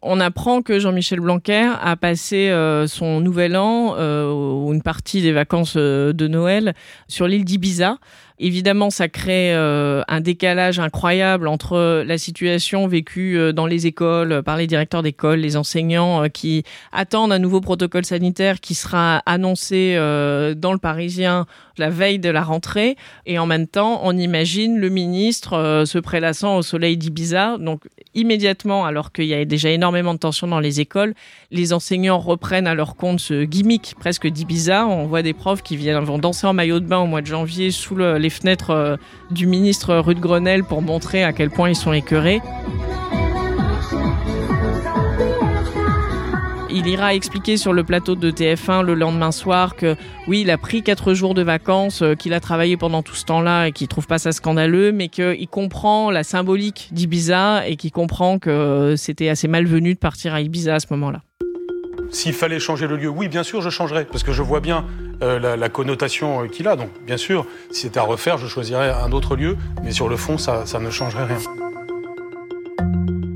On 0.00 0.20
apprend 0.20 0.62
que 0.62 0.78
Jean-Michel 0.78 1.20
Blanquer 1.20 1.70
a 1.78 1.96
passé 1.96 2.48
euh, 2.48 2.86
son 2.86 3.20
nouvel 3.20 3.58
an 3.58 3.96
euh, 3.98 4.32
ou 4.32 4.72
une 4.72 4.80
partie 4.80 5.20
des 5.20 5.32
vacances 5.32 5.74
euh, 5.76 6.14
de 6.14 6.26
Noël 6.28 6.74
sur 7.08 7.28
l'île 7.28 7.44
d'Ibiza. 7.44 7.98
Évidemment, 8.38 8.90
ça 8.90 9.08
crée 9.08 9.54
euh, 9.54 10.02
un 10.08 10.20
décalage 10.20 10.78
incroyable 10.78 11.48
entre 11.48 12.02
la 12.04 12.18
situation 12.18 12.86
vécue 12.86 13.38
euh, 13.38 13.52
dans 13.52 13.66
les 13.66 13.86
écoles 13.86 14.42
par 14.42 14.56
les 14.56 14.66
directeurs 14.66 15.02
d'école, 15.02 15.40
les 15.40 15.56
enseignants 15.56 16.24
euh, 16.24 16.28
qui 16.28 16.64
attendent 16.92 17.32
un 17.32 17.38
nouveau 17.38 17.60
protocole 17.60 18.04
sanitaire 18.04 18.60
qui 18.60 18.74
sera 18.74 19.22
annoncé 19.26 19.94
euh, 19.96 20.54
dans 20.54 20.72
le 20.72 20.78
Parisien 20.78 21.46
la 21.78 21.90
veille 21.90 22.18
de 22.18 22.28
la 22.28 22.42
rentrée. 22.42 22.96
Et 23.26 23.38
en 23.38 23.46
même 23.46 23.66
temps, 23.66 24.00
on 24.02 24.16
imagine 24.16 24.78
le 24.78 24.88
ministre 24.88 25.54
euh, 25.54 25.84
se 25.84 25.98
prélassant 25.98 26.56
au 26.56 26.62
soleil 26.62 26.96
d'Ibiza. 26.96 27.56
Donc 27.58 27.82
immédiatement, 28.14 28.84
alors 28.84 29.12
qu'il 29.12 29.26
y 29.26 29.34
a 29.34 29.44
déjà 29.44 29.70
énormément 29.70 30.14
de 30.14 30.18
tensions 30.18 30.46
dans 30.46 30.60
les 30.60 30.80
écoles, 30.80 31.14
les 31.50 31.72
enseignants 31.72 32.18
reprennent 32.18 32.66
à 32.66 32.74
leur 32.74 32.96
compte 32.96 33.20
ce 33.20 33.44
gimmick 33.44 33.94
presque 33.98 34.26
d'Ibiza. 34.26 34.86
On 34.86 35.06
voit 35.06 35.22
des 35.22 35.32
profs 35.32 35.62
qui 35.62 35.76
viennent 35.76 36.02
vont 36.02 36.18
danser 36.18 36.46
en 36.46 36.52
maillot 36.52 36.80
de 36.80 36.86
bain 36.86 36.98
au 36.98 37.06
mois 37.06 37.20
de 37.20 37.26
janvier 37.26 37.70
sous 37.70 37.94
le, 37.94 38.21
les 38.22 38.30
fenêtres 38.30 38.70
euh, 38.70 38.96
du 39.30 39.46
ministre 39.46 39.96
rue 39.96 40.14
de 40.14 40.20
Grenelle 40.20 40.64
pour 40.64 40.80
montrer 40.80 41.22
à 41.22 41.32
quel 41.32 41.50
point 41.50 41.68
ils 41.68 41.76
sont 41.76 41.92
écœurés. 41.92 42.40
il 46.74 46.86
ira 46.88 47.14
expliquer 47.14 47.56
sur 47.56 47.72
le 47.72 47.84
plateau 47.84 48.16
de 48.16 48.30
TF1 48.30 48.82
le 48.82 48.94
lendemain 48.94 49.30
soir 49.30 49.76
que 49.76 49.94
oui, 50.26 50.40
il 50.40 50.50
a 50.50 50.58
pris 50.58 50.82
quatre 50.82 51.14
jours 51.14 51.34
de 51.34 51.42
vacances, 51.42 52.02
euh, 52.02 52.14
qu'il 52.14 52.32
a 52.32 52.40
travaillé 52.40 52.76
pendant 52.76 53.02
tout 53.02 53.14
ce 53.14 53.24
temps-là 53.24 53.66
et 53.66 53.72
qu'il 53.72 53.88
trouve 53.88 54.06
pas 54.06 54.18
ça 54.18 54.32
scandaleux, 54.32 54.90
mais 54.90 55.08
qu'il 55.08 55.48
comprend 55.48 56.10
la 56.10 56.24
symbolique 56.24 56.88
d'Ibiza 56.92 57.68
et 57.68 57.76
qu'il 57.76 57.92
comprend 57.92 58.38
que 58.38 58.50
euh, 58.50 58.96
c'était 58.96 59.28
assez 59.28 59.48
malvenu 59.48 59.94
de 59.94 59.98
partir 59.98 60.34
à 60.34 60.40
Ibiza 60.40 60.74
à 60.74 60.80
ce 60.80 60.86
moment-là. 60.90 61.22
S'il 62.10 62.32
fallait 62.32 62.58
changer 62.58 62.86
le 62.86 62.96
lieu, 62.96 63.08
oui, 63.08 63.28
bien 63.28 63.42
sûr, 63.42 63.62
je 63.62 63.70
changerais, 63.70 64.04
parce 64.04 64.22
que 64.22 64.32
je 64.32 64.42
vois 64.42 64.60
bien 64.60 64.84
euh, 65.22 65.38
la, 65.38 65.56
la, 65.56 65.68
connotation 65.68 66.46
qu'il 66.48 66.68
a. 66.68 66.76
Donc, 66.76 66.90
bien 67.06 67.16
sûr, 67.16 67.46
si 67.70 67.82
c'était 67.82 68.00
à 68.00 68.02
refaire, 68.02 68.38
je 68.38 68.46
choisirais 68.46 68.90
un 68.90 69.12
autre 69.12 69.36
lieu, 69.36 69.56
mais 69.82 69.92
sur 69.92 70.08
le 70.08 70.16
fond, 70.16 70.38
ça, 70.38 70.66
ça 70.66 70.78
ne 70.78 70.90
changerait 70.90 71.24
rien. 71.24 71.38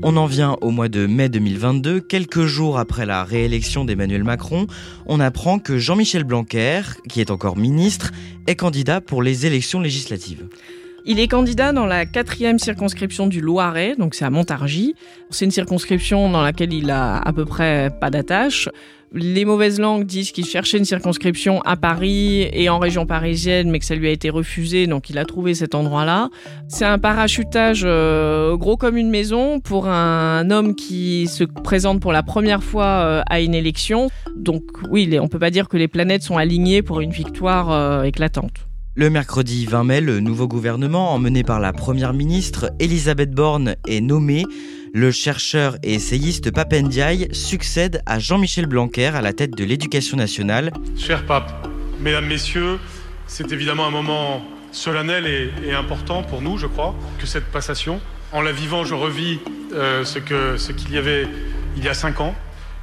On 0.03 0.15
en 0.15 0.25
vient 0.25 0.55
au 0.61 0.69
mois 0.69 0.87
de 0.87 1.05
mai 1.05 1.27
2022, 1.27 1.99
quelques 1.99 2.45
jours 2.45 2.77
après 2.77 3.05
la 3.05 3.23
réélection 3.23 3.83
d'Emmanuel 3.83 4.23
Macron, 4.23 4.67
on 5.05 5.19
apprend 5.19 5.59
que 5.59 5.77
Jean-Michel 5.77 6.23
Blanquer, 6.23 6.81
qui 7.09 7.19
est 7.19 7.31
encore 7.31 7.57
ministre, 7.57 8.11
est 8.47 8.55
candidat 8.55 9.01
pour 9.01 9.21
les 9.21 9.45
élections 9.45 9.81
législatives. 9.81 10.47
Il 11.09 11.19
est 11.19 11.27
candidat 11.27 11.71
dans 11.71 11.85
la 11.85 12.05
quatrième 12.05 12.59
circonscription 12.59 13.27
du 13.27 13.41
Loiret, 13.41 13.95
donc 13.97 14.13
c'est 14.13 14.25
à 14.25 14.29
Montargis. 14.29 14.93
C'est 15.29 15.45
une 15.45 15.51
circonscription 15.51 16.29
dans 16.29 16.41
laquelle 16.41 16.73
il 16.73 16.91
a 16.91 17.17
à 17.17 17.33
peu 17.33 17.45
près 17.45 17.89
pas 18.01 18.09
d'attache. 18.09 18.67
Les 19.13 19.45
mauvaises 19.45 19.79
langues 19.79 20.05
disent 20.05 20.31
qu'il 20.31 20.45
cherchait 20.45 20.77
une 20.77 20.85
circonscription 20.85 21.61
à 21.61 21.77
Paris 21.77 22.41
et 22.51 22.67
en 22.67 22.77
région 22.77 23.05
parisienne, 23.05 23.71
mais 23.71 23.79
que 23.79 23.85
ça 23.85 23.95
lui 23.95 24.07
a 24.07 24.11
été 24.11 24.29
refusé, 24.29 24.85
donc 24.85 25.09
il 25.09 25.17
a 25.17 25.23
trouvé 25.23 25.53
cet 25.53 25.75
endroit-là. 25.75 26.29
C'est 26.67 26.83
un 26.83 26.99
parachutage 26.99 27.83
euh, 27.85 28.57
gros 28.57 28.75
comme 28.75 28.97
une 28.97 29.09
maison 29.09 29.61
pour 29.61 29.87
un 29.87 30.51
homme 30.51 30.75
qui 30.75 31.27
se 31.27 31.45
présente 31.45 32.01
pour 32.01 32.11
la 32.11 32.21
première 32.21 32.63
fois 32.63 32.85
euh, 32.85 33.21
à 33.29 33.39
une 33.39 33.53
élection. 33.53 34.09
Donc 34.35 34.63
oui, 34.89 35.17
on 35.21 35.29
peut 35.29 35.39
pas 35.39 35.51
dire 35.51 35.69
que 35.69 35.77
les 35.77 35.87
planètes 35.87 36.23
sont 36.23 36.35
alignées 36.35 36.81
pour 36.81 36.99
une 36.99 37.11
victoire 37.11 37.71
euh, 37.71 38.03
éclatante. 38.03 38.67
Le 38.95 39.09
mercredi 39.09 39.67
20 39.67 39.83
mai, 39.83 40.01
le 40.01 40.19
nouveau 40.19 40.47
gouvernement, 40.47 41.13
emmené 41.13 41.43
par 41.43 41.59
la 41.59 41.71
première 41.71 42.13
ministre 42.13 42.71
Elisabeth 42.79 43.31
Borne, 43.31 43.75
est 43.87 44.01
nommé. 44.01 44.43
Le 44.99 45.11
chercheur 45.11 45.77
et 45.83 45.93
essayiste 45.93 46.49
Pape 46.49 46.73
Ndiaye 46.73 47.27
succède 47.31 48.01
à 48.07 48.17
Jean-Michel 48.17 48.65
Blanquer 48.65 49.05
à 49.13 49.21
la 49.21 49.31
tête 49.31 49.51
de 49.51 49.63
l'éducation 49.63 50.17
nationale. 50.17 50.73
Cher 50.97 51.23
Pape, 51.27 51.67
Mesdames, 51.99 52.25
Messieurs, 52.25 52.79
c'est 53.27 53.51
évidemment 53.51 53.85
un 53.85 53.91
moment 53.91 54.43
solennel 54.71 55.51
et, 55.63 55.71
important 55.71 56.23
pour 56.23 56.41
nous, 56.41 56.57
je 56.57 56.65
crois, 56.65 56.95
que 57.19 57.27
cette 57.27 57.45
passation. 57.45 57.99
En 58.31 58.41
la 58.41 58.51
vivant, 58.51 58.85
je 58.85 58.95
revis 58.95 59.37
euh, 59.71 60.03
ce 60.03 60.17
qu'il 60.17 60.57
ce 60.57 60.71
qu'il 60.71 60.91
y 60.91 60.97
avait 60.97 61.27
il 61.77 61.83
y 61.83 61.89
a 61.89 61.93
cinq 61.93 62.19
ans. 62.19 62.33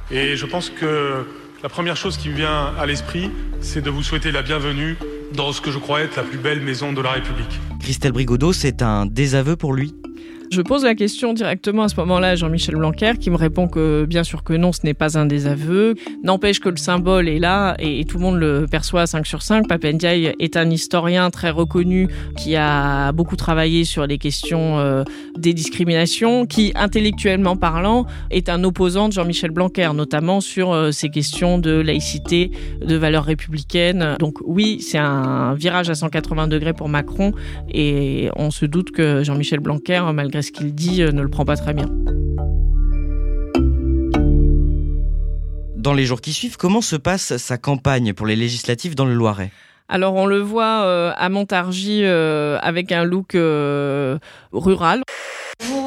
Et 0.09 0.37
je 0.37 0.45
pense 0.45 0.69
que 0.69 1.25
la 1.63 1.67
première 1.67 1.97
chose 1.97 2.15
qui 2.15 2.29
me 2.29 2.35
vient 2.35 2.73
à 2.79 2.85
l'esprit, 2.85 3.29
c'est 3.59 3.81
de 3.81 3.89
vous 3.89 4.03
souhaiter 4.03 4.31
la 4.31 4.41
bienvenue 4.41 4.95
dans 5.33 5.51
ce 5.51 5.59
que 5.59 5.69
je 5.69 5.79
crois 5.79 5.99
être 5.99 6.15
la 6.15 6.23
plus 6.23 6.37
belle 6.37 6.61
maison 6.61 6.93
de 6.93 7.01
la 7.01 7.11
République. 7.11 7.59
Christelle 7.81 8.13
Brigodeau, 8.13 8.53
c'est 8.53 8.81
un 8.81 9.05
désaveu 9.05 9.57
pour 9.57 9.73
lui 9.73 9.93
je 10.51 10.61
pose 10.61 10.83
la 10.83 10.95
question 10.95 11.33
directement 11.33 11.83
à 11.83 11.89
ce 11.89 11.95
moment-là 11.97 12.29
à 12.29 12.35
Jean-Michel 12.35 12.75
Blanquer 12.75 13.13
qui 13.19 13.29
me 13.29 13.35
répond 13.35 13.67
que 13.67 14.05
bien 14.05 14.23
sûr 14.23 14.43
que 14.43 14.53
non, 14.53 14.71
ce 14.71 14.81
n'est 14.83 14.93
pas 14.93 15.17
un 15.17 15.25
désaveu. 15.25 15.95
N'empêche 16.23 16.59
que 16.59 16.69
le 16.69 16.77
symbole 16.77 17.27
est 17.27 17.39
là 17.39 17.75
et, 17.79 18.05
tout 18.05 18.17
le 18.17 18.23
monde 18.23 18.37
le 18.37 18.67
perçoit 18.69 19.01
à 19.01 19.07
5 19.07 19.25
sur 19.25 19.41
5. 19.41 19.67
Papendiaï 19.67 20.33
est 20.39 20.57
un 20.57 20.69
historien 20.69 21.29
très 21.31 21.49
reconnu 21.49 22.07
qui 22.37 22.55
a 22.55 23.11
beaucoup 23.11 23.35
travaillé 23.35 23.83
sur 23.83 24.05
les 24.05 24.17
questions 24.17 24.79
euh, 24.79 25.03
des 25.37 25.53
discriminations, 25.53 26.45
qui 26.45 26.71
intellectuellement 26.75 27.57
parlant 27.57 28.05
est 28.29 28.49
un 28.49 28.63
opposant 28.63 29.07
de 29.07 29.13
Jean-Michel 29.13 29.51
Blanquer, 29.51 29.89
notamment 29.93 30.41
sur 30.41 30.71
euh, 30.71 30.91
ces 30.91 31.09
questions 31.09 31.57
de 31.57 31.71
laïcité, 31.71 32.51
de 32.85 32.95
valeurs 32.95 33.25
républicaines. 33.25 34.15
Donc 34.19 34.35
oui, 34.45 34.79
c'est 34.81 34.99
un 34.99 35.53
virage 35.55 35.89
à 35.89 35.95
180 35.95 36.47
degrés 36.47 36.73
pour 36.73 36.89
Macron 36.89 37.33
et 37.73 38.29
on 38.35 38.51
se 38.51 38.65
doute 38.65 38.91
que 38.91 39.23
Jean-Michel 39.23 39.59
Blanquer, 39.59 40.03
malgré 40.13 40.34
ce 40.41 40.51
qu'il 40.51 40.73
dit 40.73 41.01
euh, 41.01 41.11
ne 41.11 41.21
le 41.21 41.29
prend 41.29 41.45
pas 41.45 41.55
très 41.55 41.73
bien. 41.73 41.85
Dans 45.75 45.93
les 45.93 46.05
jours 46.05 46.21
qui 46.21 46.33
suivent, 46.33 46.57
comment 46.57 46.81
se 46.81 46.95
passe 46.95 47.37
sa 47.37 47.57
campagne 47.57 48.13
pour 48.13 48.25
les 48.25 48.35
législatives 48.35 48.95
dans 48.95 49.05
le 49.05 49.13
Loiret? 49.13 49.51
Alors 49.87 50.15
on 50.15 50.25
le 50.25 50.39
voit 50.39 50.83
euh, 50.83 51.13
à 51.15 51.29
Montargis 51.29 52.01
euh, 52.03 52.57
avec 52.61 52.91
un 52.91 53.03
look 53.03 53.37
rural. 54.51 55.03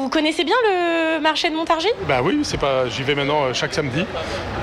Vous 0.09 0.15
connaissez 0.15 0.43
bien 0.43 0.55
le 0.63 1.21
marché 1.21 1.51
de 1.51 1.55
Montargis? 1.55 1.91
Bah 2.07 2.21
oui, 2.23 2.39
c'est 2.41 2.59
pas. 2.59 2.89
J'y 2.89 3.03
vais 3.03 3.13
maintenant 3.13 3.43
euh, 3.43 3.53
chaque 3.53 3.75
samedi. 3.75 4.03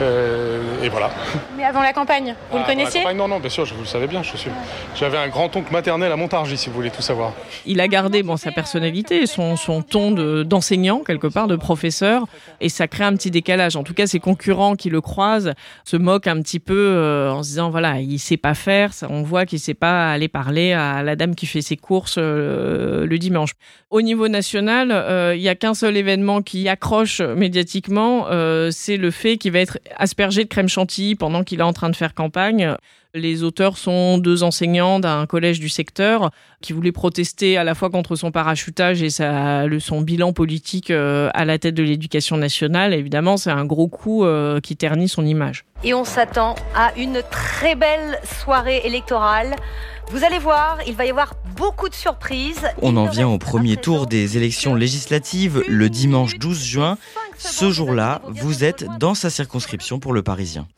Euh, 0.03 0.61
et 0.83 0.89
voilà. 0.89 1.09
Mais 1.57 1.63
avant 1.63 1.83
la 1.83 1.93
campagne, 1.93 2.35
vous 2.51 2.59
le 2.59 2.65
connaissiez? 2.65 3.05
Non, 3.15 3.29
non, 3.29 3.39
bien 3.39 3.49
sûr, 3.49 3.65
je 3.65 3.73
vous 3.73 3.83
le 3.83 3.87
savais 3.87 4.09
bien. 4.09 4.25
Je 4.25 4.37
suis... 4.37 4.51
J'avais 4.97 5.19
un 5.19 5.29
grand-oncle 5.29 5.73
maternel 5.73 6.11
à 6.11 6.17
Montargis, 6.17 6.57
si 6.57 6.69
vous 6.69 6.75
voulez 6.75 6.91
tout 6.91 7.01
savoir. 7.01 7.33
Il 7.65 7.81
a 7.81 7.87
gardé 7.87 8.25
bon, 8.25 8.37
sa 8.37 8.51
personnalité, 8.51 9.25
son, 9.27 9.55
son 9.55 9.83
ton 9.83 10.11
d'enseignant, 10.43 11.05
quelque 11.07 11.29
part, 11.29 11.47
de 11.47 11.55
professeur, 11.55 12.25
et 12.61 12.69
ça 12.69 12.89
crée 12.89 13.05
un 13.05 13.13
petit 13.13 13.31
décalage. 13.31 13.77
En 13.77 13.85
tout 13.85 13.95
cas, 13.95 14.09
ses 14.09 14.19
concurrents 14.19 14.75
qui 14.75 14.91
le 14.91 15.01
croisent 15.01 15.53
se 15.85 15.97
moquent 15.97 16.27
un 16.27 16.43
petit 16.43 16.59
peu 16.59 16.75
euh, 16.75 17.31
en 17.31 17.45
se 17.45 17.51
disant 17.51 17.71
voilà, 17.71 18.01
il 18.01 18.19
sait 18.19 18.37
pas 18.37 18.55
faire. 18.55 18.91
On 19.09 19.23
voit 19.23 19.47
qu'il 19.47 19.61
sait 19.61 19.75
pas 19.75 20.11
aller 20.11 20.27
parler 20.27 20.73
à 20.73 21.05
la 21.05 21.15
dame 21.15 21.37
qui 21.37 21.47
fait 21.47 21.63
ses 21.63 21.77
courses 21.77 22.19
le 22.19 23.17
dimanche. 23.17 23.53
Au 23.91 24.03
niveau 24.03 24.27
national, 24.27 24.91
euh, 24.91 25.36
il 25.37 25.43
n'y 25.43 25.49
a 25.49 25.55
qu'un 25.55 25.75
seul 25.75 25.97
événement 25.97 26.43
qui 26.43 26.69
accroche 26.69 27.21
médiatiquement, 27.21 28.27
euh, 28.31 28.71
c'est 28.73 28.97
le 28.97 29.11
fait 29.11 29.37
qu'il 29.37 29.53
va 29.53 29.61
être 29.61 29.79
aspergé 29.97 30.45
de 30.45 30.49
crème 30.49 30.69
chantilly 30.69 31.15
pendant 31.15 31.45
qu'il 31.45 31.61
est 31.61 31.65
en 31.65 31.73
train 31.73 31.91
de 31.91 31.97
faire 31.97 32.15
campagne. 32.15 32.75
Les 33.15 33.43
auteurs 33.43 33.79
sont 33.79 34.19
deux 34.19 34.43
enseignants 34.43 35.01
d'un 35.01 35.27
collège 35.27 35.61
du 35.61 35.69
secteur 35.69 36.31
qui 36.61 36.73
voulaient 36.73 36.93
protester 36.93 37.57
à 37.57 37.65
la 37.65 37.75
fois 37.75 37.91
contre 37.91 38.17
son 38.17 38.31
parachutage 38.31 39.03
et 39.03 39.11
sa, 39.11 39.67
le, 39.67 39.81
son 39.81 40.01
bilan 40.01 40.33
politique 40.33 40.91
euh, 40.91 41.31
à 41.35 41.45
la 41.45 41.59
tête 41.59 41.75
de 41.75 41.83
l'éducation 41.83 42.37
nationale. 42.37 42.93
Évidemment, 42.93 43.37
c'est 43.37 43.51
un 43.51 43.65
gros 43.65 43.89
coup 43.89 44.25
qui 44.63 44.77
ternit 44.77 45.09
son 45.09 45.25
image. 45.25 45.65
Et 45.85 45.95
on 45.95 46.05
s'attend 46.05 46.55
à 46.75 46.93
une 46.97 47.23
très 47.31 47.75
belle 47.75 48.19
soirée 48.25 48.83
électorale. 48.85 49.55
Vous 50.11 50.25
allez 50.25 50.39
voir, 50.39 50.79
il 50.87 50.95
va 50.95 51.05
y 51.05 51.11
avoir 51.11 51.35
beaucoup 51.57 51.89
de 51.89 51.95
surprises. 51.95 52.67
On 52.81 52.97
en 52.97 53.07
vient 53.07 53.29
au 53.29 53.39
premier 53.39 53.77
tour 53.77 54.07
des 54.07 54.37
élections 54.37 54.75
législatives 54.75 55.65
le 55.69 55.91
dimanche 55.91 56.39
12 56.39 56.63
juin. 56.63 56.99
Ce 57.39 57.71
jour-là, 57.71 58.23
vous 58.29 58.63
êtes 58.63 58.87
dans 58.99 59.15
sa 59.15 59.31
circonscription 59.31 59.99
pour 59.99 60.13
le 60.13 60.23
Parisien. 60.23 60.69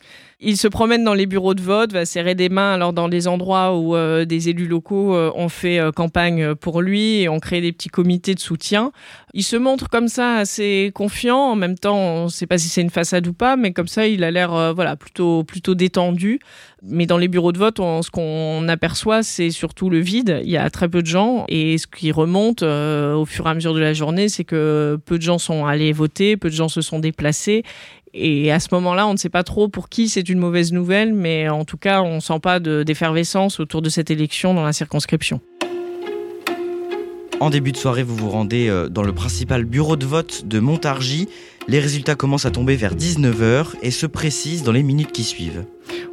Il 0.40 0.56
se 0.56 0.68
promène 0.68 1.02
dans 1.02 1.14
les 1.14 1.26
bureaux 1.26 1.54
de 1.54 1.60
vote, 1.60 1.92
va 1.92 2.06
serrer 2.06 2.36
des 2.36 2.48
mains 2.48 2.74
alors 2.74 2.92
dans 2.92 3.08
des 3.08 3.26
endroits 3.26 3.76
où 3.76 3.96
euh, 3.96 4.24
des 4.24 4.48
élus 4.48 4.68
locaux 4.68 5.16
euh, 5.16 5.32
ont 5.34 5.48
fait 5.48 5.80
euh, 5.80 5.90
campagne 5.90 6.54
pour 6.54 6.80
lui 6.80 7.22
et 7.22 7.28
ont 7.28 7.40
créé 7.40 7.60
des 7.60 7.72
petits 7.72 7.88
comités 7.88 8.36
de 8.36 8.38
soutien. 8.38 8.92
Il 9.34 9.42
se 9.42 9.56
montre 9.56 9.88
comme 9.88 10.06
ça 10.06 10.36
assez 10.36 10.92
confiant. 10.94 11.38
En 11.38 11.56
même 11.56 11.76
temps, 11.76 11.98
on 11.98 12.24
ne 12.24 12.28
sait 12.28 12.46
pas 12.46 12.56
si 12.56 12.68
c'est 12.68 12.82
une 12.82 12.90
façade 12.90 13.26
ou 13.26 13.32
pas, 13.32 13.56
mais 13.56 13.72
comme 13.72 13.88
ça, 13.88 14.06
il 14.06 14.22
a 14.22 14.30
l'air 14.30 14.72
voilà 14.74 14.94
plutôt 14.94 15.42
plutôt 15.42 15.74
détendu. 15.74 16.38
Mais 16.84 17.06
dans 17.06 17.18
les 17.18 17.26
bureaux 17.26 17.50
de 17.50 17.58
vote, 17.58 17.78
ce 17.78 18.10
qu'on 18.10 18.68
aperçoit, 18.68 19.24
c'est 19.24 19.50
surtout 19.50 19.90
le 19.90 19.98
vide. 19.98 20.40
Il 20.44 20.50
y 20.50 20.56
a 20.56 20.70
très 20.70 20.88
peu 20.88 21.02
de 21.02 21.08
gens 21.08 21.44
et 21.48 21.76
ce 21.76 21.88
qui 21.88 22.12
remonte 22.12 22.62
au 22.62 23.24
fur 23.26 23.46
et 23.46 23.50
à 23.50 23.54
mesure 23.54 23.74
de 23.74 23.80
la 23.80 23.92
journée, 23.92 24.28
c'est 24.28 24.44
que 24.44 24.98
peu 25.04 25.18
de 25.18 25.22
gens 25.22 25.38
sont 25.38 25.66
allés 25.66 25.92
voter, 25.92 26.36
peu 26.36 26.48
de 26.48 26.54
gens 26.54 26.68
se 26.68 26.80
sont 26.80 27.00
déplacés 27.00 27.64
et 28.18 28.52
à 28.52 28.60
ce 28.60 28.68
moment-là, 28.72 29.06
on 29.06 29.12
ne 29.12 29.18
sait 29.18 29.28
pas 29.28 29.44
trop 29.44 29.68
pour 29.68 29.88
qui 29.88 30.08
c'est 30.08 30.28
une 30.28 30.38
mauvaise 30.38 30.72
nouvelle, 30.72 31.14
mais 31.14 31.48
en 31.48 31.64
tout 31.64 31.76
cas, 31.76 32.02
on 32.02 32.16
ne 32.16 32.20
sent 32.20 32.40
pas 32.40 32.60
d'effervescence 32.60 33.60
autour 33.60 33.82
de 33.82 33.88
cette 33.88 34.10
élection 34.10 34.54
dans 34.54 34.64
la 34.64 34.72
circonscription. 34.72 35.40
En 37.40 37.50
début 37.50 37.70
de 37.70 37.76
soirée, 37.76 38.02
vous 38.02 38.16
vous 38.16 38.30
rendez 38.30 38.68
euh, 38.68 38.88
dans 38.88 39.02
le 39.02 39.12
principal 39.12 39.64
bureau 39.64 39.94
de 39.94 40.04
vote 40.04 40.46
de 40.46 40.58
Montargis. 40.58 41.28
Les 41.68 41.78
résultats 41.78 42.16
commencent 42.16 42.46
à 42.46 42.50
tomber 42.50 42.74
vers 42.74 42.96
19h 42.96 43.74
et 43.82 43.90
se 43.90 44.06
précisent 44.06 44.64
dans 44.64 44.72
les 44.72 44.82
minutes 44.82 45.12
qui 45.12 45.22
suivent. 45.22 45.64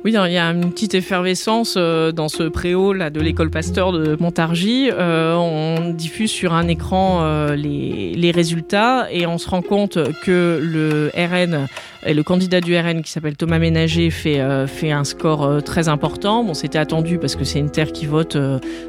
Oui, 0.04 0.14
il 0.14 0.32
y 0.32 0.38
a 0.38 0.46
une 0.46 0.72
petite 0.72 0.94
effervescence 0.94 1.76
euh, 1.78 2.12
dans 2.12 2.30
ce 2.30 2.44
préau 2.44 2.94
là 2.94 3.10
de 3.10 3.20
l'école 3.20 3.50
Pasteur 3.50 3.92
de 3.92 4.16
Montargis. 4.20 4.90
Euh, 4.92 5.34
on 5.34 5.90
diffuse 5.90 6.30
sur 6.30 6.54
un 6.54 6.68
écran 6.68 7.22
euh, 7.24 7.56
les, 7.56 8.14
les, 8.16 8.32
résultats 8.32 9.08
et 9.12 9.26
on 9.26 9.38
se 9.38 9.50
rend 9.50 9.62
compte 9.62 9.98
que 10.24 10.60
le 10.62 11.10
RN 11.16 11.68
le 12.14 12.24
candidat 12.24 12.62
du 12.62 12.78
RN 12.78 13.02
qui 13.02 13.12
s'appelle 13.12 13.36
Thomas 13.36 13.60
Ménager 13.60 14.10
fait 14.10 14.42
fait 14.68 14.92
un 14.92 15.04
score 15.04 15.64
très 15.64 15.88
important. 15.88 16.44
Bon, 16.44 16.54
c'était 16.54 16.78
attendu 16.78 17.18
parce 17.18 17.36
que 17.36 17.44
c'est 17.44 17.60
une 17.60 17.72
terre 17.72 17.92
qui 17.92 18.06
vote 18.06 18.38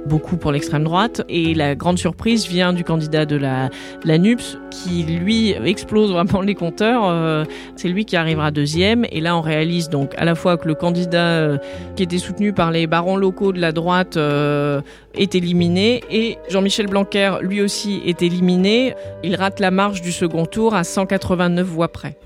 beaucoup 0.07 0.37
pour 0.37 0.53
l'extrême 0.53 0.85
droite 0.85 1.23
et 1.29 1.55
la 1.55 1.75
grande 1.75 1.99
surprise 1.99 2.47
vient 2.47 2.73
du 2.73 2.85
candidat 2.85 3.25
de 3.25 3.37
la 3.37 4.19
NUPS 4.19 4.59
qui 4.71 5.03
lui 5.05 5.53
explose 5.53 6.13
vraiment 6.13 6.41
les 6.41 6.55
compteurs. 6.55 7.47
c'est 7.77 7.89
lui 7.89 8.05
qui 8.05 8.17
arrivera 8.17 8.51
deuxième 8.51 9.07
et 9.11 9.21
là 9.21 9.37
on 9.37 9.41
réalise 9.41 9.89
donc 9.89 10.15
à 10.17 10.25
la 10.25 10.35
fois 10.35 10.57
que 10.57 10.69
le 10.69 10.75
candidat 10.75 11.27
euh, 11.27 11.59
qui 11.95 12.03
était 12.03 12.19
soutenu 12.19 12.53
par 12.53 12.71
les 12.71 12.87
barons 12.87 13.17
locaux 13.17 13.53
de 13.53 13.61
la 13.61 13.73
droite 13.73 14.17
euh, 14.17 14.81
est 15.15 15.35
éliminé 15.35 16.03
et 16.11 16.39
Jean-Michel 16.49 16.87
Blanquer 16.87 17.37
lui 17.43 17.61
aussi 17.61 18.03
est 18.05 18.23
éliminé. 18.23 18.95
Il 19.23 19.37
rate 19.37 19.61
la 19.61 19.71
marche 19.71 20.03
du 20.03 20.13
second 20.13 20.47
tour 20.47 20.75
à 20.75 20.85
189 20.85 21.67
voix 21.67 21.89
près. 21.89 22.17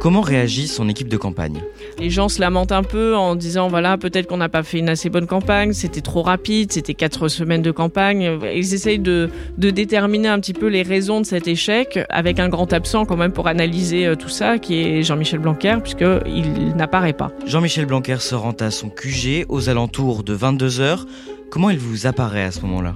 Comment 0.00 0.22
réagit 0.22 0.66
son 0.66 0.88
équipe 0.88 1.08
de 1.08 1.18
campagne? 1.18 1.60
Les 1.98 2.08
gens 2.08 2.30
se 2.30 2.40
lamentent 2.40 2.72
un 2.72 2.82
peu 2.82 3.14
en 3.14 3.34
disant 3.34 3.68
voilà, 3.68 3.98
peut-être 3.98 4.28
qu'on 4.28 4.38
n'a 4.38 4.48
pas 4.48 4.62
fait 4.62 4.78
une 4.78 4.88
assez 4.88 5.10
bonne 5.10 5.26
campagne, 5.26 5.74
c'était 5.74 6.00
trop 6.00 6.22
rapide, 6.22 6.72
c'était 6.72 6.94
quatre 6.94 7.28
semaines 7.28 7.60
de 7.60 7.70
campagne. 7.70 8.38
Ils 8.54 8.72
essayent 8.72 8.98
de, 8.98 9.28
déterminer 9.58 10.28
un 10.28 10.40
petit 10.40 10.54
peu 10.54 10.68
les 10.68 10.80
raisons 10.80 11.20
de 11.20 11.26
cet 11.26 11.48
échec, 11.48 11.98
avec 12.08 12.40
un 12.40 12.48
grand 12.48 12.72
absent 12.72 13.04
quand 13.04 13.18
même 13.18 13.32
pour 13.32 13.46
analyser 13.46 14.06
euh, 14.06 14.14
tout 14.14 14.30
ça, 14.30 14.56
qui 14.56 14.80
est 14.80 15.02
Jean-Michel 15.02 15.40
Blanquer, 15.40 15.76
puisqu'il 15.82 16.74
n'apparaît 16.76 17.12
pas. 17.12 17.30
Jean-Michel 17.44 17.84
Blanquer 17.84 18.20
se 18.20 18.34
rend 18.34 18.56
à 18.60 18.70
son 18.70 18.88
QG 18.88 19.44
aux 19.50 19.68
alentours 19.68 20.22
de 20.22 20.34
22h. 20.34 21.04
Comment 21.50 21.68
il 21.68 21.78
vous 21.78 22.06
apparaît 22.06 22.44
à 22.44 22.52
ce 22.52 22.62
moment-là? 22.62 22.94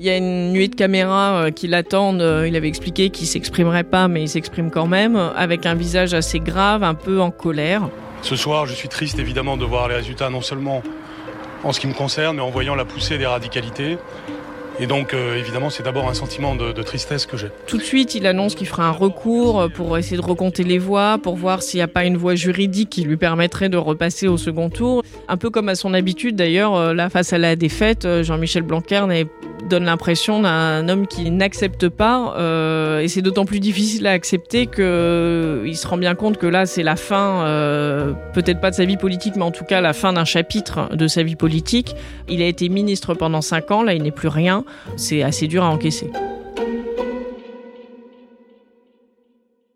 Il 0.00 0.06
y 0.06 0.08
a 0.10 0.16
une 0.16 0.52
nuée 0.52 0.68
de 0.68 0.74
caméras 0.74 1.44
euh, 1.44 1.50
qui 1.50 1.68
l'attendent. 1.68 2.22
Euh, 2.22 2.48
il 2.48 2.56
avait 2.56 2.68
expliqué 2.68 3.10
qu'il 3.10 3.26
s'exprimerait 3.26 3.84
pas, 3.84 4.08
mais 4.08 4.22
il 4.22 4.28
s'exprime 4.28 4.70
quand 4.70 4.86
même, 4.86 5.14
avec 5.14 5.66
un 5.66 5.74
visage 5.74 6.14
assez 6.14 6.40
grave, 6.40 6.82
un 6.82 6.94
peu 6.94 7.20
en 7.20 7.30
colère. 7.30 7.82
Ce 8.22 8.34
soir, 8.34 8.64
je 8.64 8.72
suis 8.72 8.88
triste 8.88 9.18
évidemment 9.18 9.58
de 9.58 9.66
voir 9.66 9.88
les 9.88 9.96
résultats, 9.96 10.30
non 10.30 10.40
seulement 10.40 10.82
en 11.64 11.72
ce 11.72 11.80
qui 11.80 11.86
me 11.86 11.92
concerne, 11.92 12.36
mais 12.36 12.42
en 12.42 12.48
voyant 12.48 12.74
la 12.74 12.86
poussée 12.86 13.18
des 13.18 13.26
radicalités. 13.26 13.98
Et 14.80 14.86
donc, 14.86 15.12
euh, 15.12 15.36
évidemment, 15.36 15.68
c'est 15.68 15.82
d'abord 15.82 16.08
un 16.08 16.14
sentiment 16.14 16.56
de, 16.56 16.72
tristesse 16.82 17.26
que 17.26 17.36
j'ai. 17.36 17.48
Tout 17.66 17.76
de 17.76 17.82
suite, 17.82 18.14
il 18.14 18.26
annonce 18.26 18.54
qu'il 18.54 18.66
fera 18.66 18.86
un 18.86 18.92
recours 18.92 19.68
pour 19.74 19.98
essayer 19.98 20.16
de 20.16 20.22
recompter 20.22 20.64
les 20.64 20.78
voix, 20.78 21.18
pour 21.22 21.36
voir 21.36 21.62
s'il 21.62 21.78
n'y 21.78 21.82
a 21.82 21.88
pas 21.88 22.04
une 22.04 22.16
voie 22.16 22.34
juridique 22.34 22.88
qui 22.88 23.02
lui 23.02 23.18
permettrait 23.18 23.68
de 23.68 23.76
repasser 23.76 24.26
au 24.26 24.38
second 24.38 24.70
tour. 24.70 25.02
Un 25.28 25.36
peu 25.36 25.50
comme 25.50 25.68
à 25.68 25.74
son 25.74 25.92
habitude, 25.92 26.34
d'ailleurs, 26.34 26.74
euh, 26.74 26.94
là, 26.94 27.10
face 27.10 27.34
à 27.34 27.38
la 27.38 27.56
défaite, 27.56 28.06
euh, 28.06 28.22
Jean-Michel 28.22 28.62
Blanquer 28.62 29.04
donne 29.68 29.84
l'impression 29.84 30.40
d'un 30.40 30.88
homme 30.88 31.06
qui 31.06 31.30
n'accepte 31.30 31.88
pas, 31.88 32.34
et 33.02 33.08
c'est 33.08 33.22
d'autant 33.22 33.44
plus 33.44 33.60
difficile 33.60 34.06
à 34.06 34.12
accepter 34.12 34.66
que 34.66 34.80
euh, 35.60 35.64
il 35.66 35.76
se 35.76 35.86
rend 35.86 35.96
bien 35.96 36.14
compte 36.14 36.38
que 36.38 36.46
là, 36.46 36.66
c'est 36.66 36.82
la 36.82 36.96
fin, 36.96 37.44
peut-être 38.32 38.60
pas 38.60 38.70
de 38.70 38.76
sa 38.76 38.84
vie 38.84 38.96
politique, 38.96 39.34
mais 39.36 39.42
en 39.42 39.50
tout 39.50 39.64
cas 39.64 39.80
la 39.80 39.92
fin 39.92 40.12
d'un 40.12 40.24
chapitre 40.24 40.94
de 40.94 41.06
sa 41.06 41.22
vie 41.22 41.36
politique. 41.36 41.94
Il 42.28 42.42
a 42.42 42.46
été 42.46 42.68
ministre 42.68 43.14
pendant 43.14 43.42
cinq 43.42 43.70
ans, 43.70 43.82
là, 43.82 43.94
il 43.94 44.02
n'est 44.02 44.10
plus 44.10 44.28
rien. 44.28 44.64
C'est 44.96 45.22
assez 45.22 45.46
dur 45.46 45.62
à 45.62 45.70
encaisser. 45.70 46.10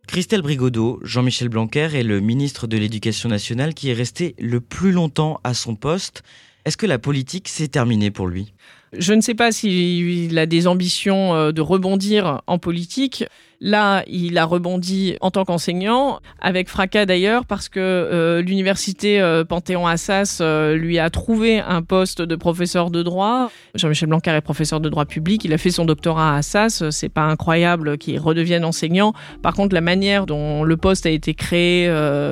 Christelle 0.07 0.43
Brigodeau, 0.43 1.01
Jean-Michel 1.03 1.49
Blanquer 1.49 1.89
est 1.95 2.05
le 2.05 2.21
ministre 2.21 2.69
de 2.69 2.77
l'Éducation 2.77 3.29
nationale 3.29 3.75
qui 3.75 3.91
est 3.91 3.95
resté 3.95 4.37
le 4.39 4.61
plus 4.61 4.93
longtemps 4.93 5.41
à 5.43 5.55
son 5.55 5.75
poste. 5.75 6.23
Est-ce 6.65 6.77
que 6.77 6.87
la 6.87 6.99
politique 6.99 7.49
s'est 7.49 7.69
terminée 7.69 8.13
pour 8.13 8.29
lui? 8.29 8.55
Je 8.97 9.13
ne 9.13 9.21
sais 9.21 9.35
pas 9.35 9.51
s'il 9.51 10.39
a 10.39 10.47
des 10.47 10.67
ambitions 10.67 11.35
euh, 11.35 11.53
de 11.53 11.61
rebondir 11.61 12.43
en 12.47 12.59
politique. 12.59 13.25
Là, 13.61 14.05
il 14.07 14.37
a 14.39 14.45
rebondi 14.45 15.17
en 15.21 15.31
tant 15.31 15.45
qu'enseignant, 15.45 16.21
avec 16.41 16.69
fracas 16.69 17.07
d'ailleurs, 17.07 17.47
parce 17.47 17.69
que 17.69 17.81
euh, 17.81 18.43
l'université 18.43 19.21
euh, 19.21 19.45
Panthéon-Assas 19.45 20.39
euh, 20.41 20.77
lui 20.77 20.99
a 20.99 21.09
trouvé 21.11 21.61
un 21.61 21.83
poste 21.83 22.21
de 22.21 22.37
professeur 22.37 22.91
de 22.91 23.03
droit. 23.03 23.51
Jean-Michel 23.75 24.09
Blanquer 24.09 24.33
est 24.33 24.41
professeur 24.41 24.81
de 24.81 24.89
droit 24.89 25.05
public, 25.05 25.45
il 25.45 25.53
a 25.53 25.59
fait 25.59 25.71
son 25.71 25.85
doctorat 25.85 26.35
à 26.35 26.37
Assas, 26.39 26.91
c'est 26.91 27.09
pas 27.09 27.23
incroyable 27.23 27.99
qu'il 27.99 28.19
redevienne 28.19 28.65
enseignant. 28.65 29.13
Par 29.43 29.55
contre, 29.55 29.75
la 29.75 29.81
manière 29.81 30.27
dont 30.27 30.65
le 30.65 30.77
poste 30.77 31.07
a 31.07 31.11
été 31.11 31.35
créé, 31.35 31.89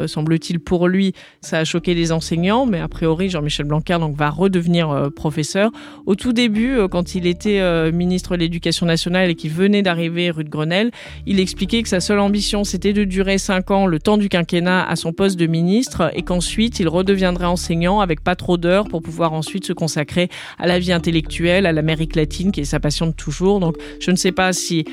semble-t-il 0.07 0.61
pour 0.61 0.89
lui, 0.89 1.13
ça 1.41 1.59
a 1.59 1.65
choqué 1.65 1.95
les 1.95 2.13
enseignants, 2.13 2.67
mais 2.67 2.81
a 2.81 2.89
priori, 2.89 3.29
Jean-Michel 3.29 3.67
Blanquer 3.67 3.99
donc, 3.99 4.17
va 4.17 4.31
redevenir 4.31 5.11
professeur. 5.15 5.71
Au 6.07 6.15
tout 6.15 6.33
début, 6.33 6.79
quand 6.91 7.15
il 7.15 7.27
était 7.27 7.91
ministre 7.93 8.37
de 8.37 8.41
l'Éducation 8.43 8.87
nationale 8.87 9.31
et 9.31 9.35
qu'il 9.35 9.51
venait 9.51 9.83
d'arriver 9.83 10.31
rue 10.31 10.45
de 10.45 10.51
Grenelle, 10.51 10.91
il 11.27 11.41
expliquait 11.41 11.83
que 11.83 11.89
sa 11.89 12.01
seule 12.01 12.19
ambition, 12.19 12.65
c'était 12.65 12.93
de 12.93 13.05
durer 13.05 13.39
cinq 13.39 13.71
ans, 13.71 13.87
le 13.87 13.99
temps 13.99 14.19
du 14.19 14.29
quinquennat, 14.29 14.85
à 14.85 14.97
son 14.97 15.13
poste 15.13 15.39
de 15.39 15.47
ministre, 15.47 16.11
et 16.15 16.23
qu'ensuite, 16.23 16.81
il 16.81 16.89
redeviendrait 16.89 17.47
enseignant 17.47 18.01
avec 18.01 18.23
pas 18.23 18.37
trop 18.37 18.57
d'heures 18.57 18.89
pour 18.89 19.03
pouvoir 19.03 19.33
ensuite 19.33 19.65
se 19.65 19.73
consacrer 19.73 20.29
à 20.59 20.67
la 20.67 20.79
vie 20.79 20.93
intellectuelle, 20.93 21.67
à 21.67 21.73
l'Amérique 21.73 22.17
latine, 22.17 22.53
qui 22.53 22.61
est 22.61 22.65
sa 22.65 22.81
passion 22.81 23.07
de 23.07 23.13
toujours. 23.13 23.61
Donc, 23.61 23.77
je 24.01 24.11
ne 24.11 24.17
sais 24.17 24.33
pas 24.33 24.53
si 24.53 24.85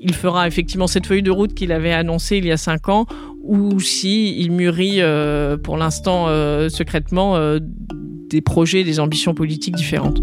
il 0.00 0.14
fera 0.14 0.46
effectivement 0.46 0.86
cette 0.86 1.06
feuille 1.06 1.22
de 1.22 1.30
route 1.30 1.54
qu'il 1.54 1.72
avait 1.72 1.92
annoncée 1.92 2.36
il 2.36 2.46
y 2.46 2.52
a 2.52 2.56
cinq 2.56 2.88
ans, 2.88 3.06
ou 3.42 3.80
si 3.80 4.38
il 4.38 4.52
mûrit 4.52 5.00
euh, 5.00 5.56
pour 5.56 5.76
l'instant 5.76 6.26
euh, 6.28 6.68
secrètement 6.68 7.36
euh, 7.36 7.58
des 8.30 8.40
projets, 8.40 8.84
des 8.84 9.00
ambitions 9.00 9.34
politiques 9.34 9.74
différentes. 9.74 10.20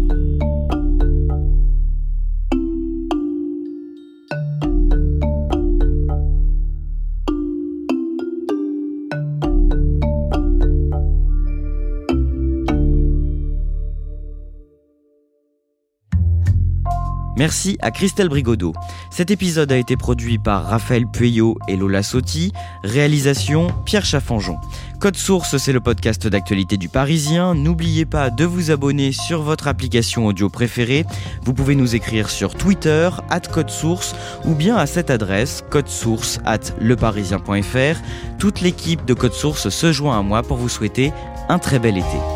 Merci 17.36 17.76
à 17.82 17.90
Christelle 17.90 18.28
Brigodeau. 18.28 18.72
Cet 19.10 19.30
épisode 19.30 19.70
a 19.70 19.76
été 19.76 19.96
produit 19.96 20.38
par 20.38 20.64
Raphaël 20.64 21.06
Pueyo 21.06 21.58
et 21.68 21.76
Lola 21.76 22.02
Sotti. 22.02 22.52
Réalisation 22.82 23.68
Pierre 23.84 24.04
Chaffanjon. 24.04 24.56
Code 24.98 25.16
Source, 25.16 25.58
c'est 25.58 25.72
le 25.72 25.80
podcast 25.80 26.26
d'actualité 26.26 26.78
du 26.78 26.88
Parisien. 26.88 27.54
N'oubliez 27.54 28.06
pas 28.06 28.30
de 28.30 28.44
vous 28.46 28.70
abonner 28.70 29.12
sur 29.12 29.42
votre 29.42 29.68
application 29.68 30.26
audio 30.26 30.48
préférée. 30.48 31.04
Vous 31.42 31.52
pouvez 31.52 31.74
nous 31.74 31.94
écrire 31.94 32.30
sur 32.30 32.54
Twitter, 32.54 33.10
at 33.28 33.40
Code 33.40 33.70
Source, 33.70 34.14
ou 34.46 34.54
bien 34.54 34.76
à 34.76 34.86
cette 34.86 35.10
adresse, 35.10 35.62
codesource 35.68 36.40
at 36.46 36.72
leparisien.fr. 36.80 38.00
Toute 38.38 38.62
l'équipe 38.62 39.04
de 39.04 39.12
Code 39.14 39.34
Source 39.34 39.68
se 39.68 39.92
joint 39.92 40.18
à 40.18 40.22
moi 40.22 40.42
pour 40.42 40.56
vous 40.56 40.70
souhaiter 40.70 41.12
un 41.48 41.58
très 41.58 41.78
bel 41.78 41.98
été. 41.98 42.35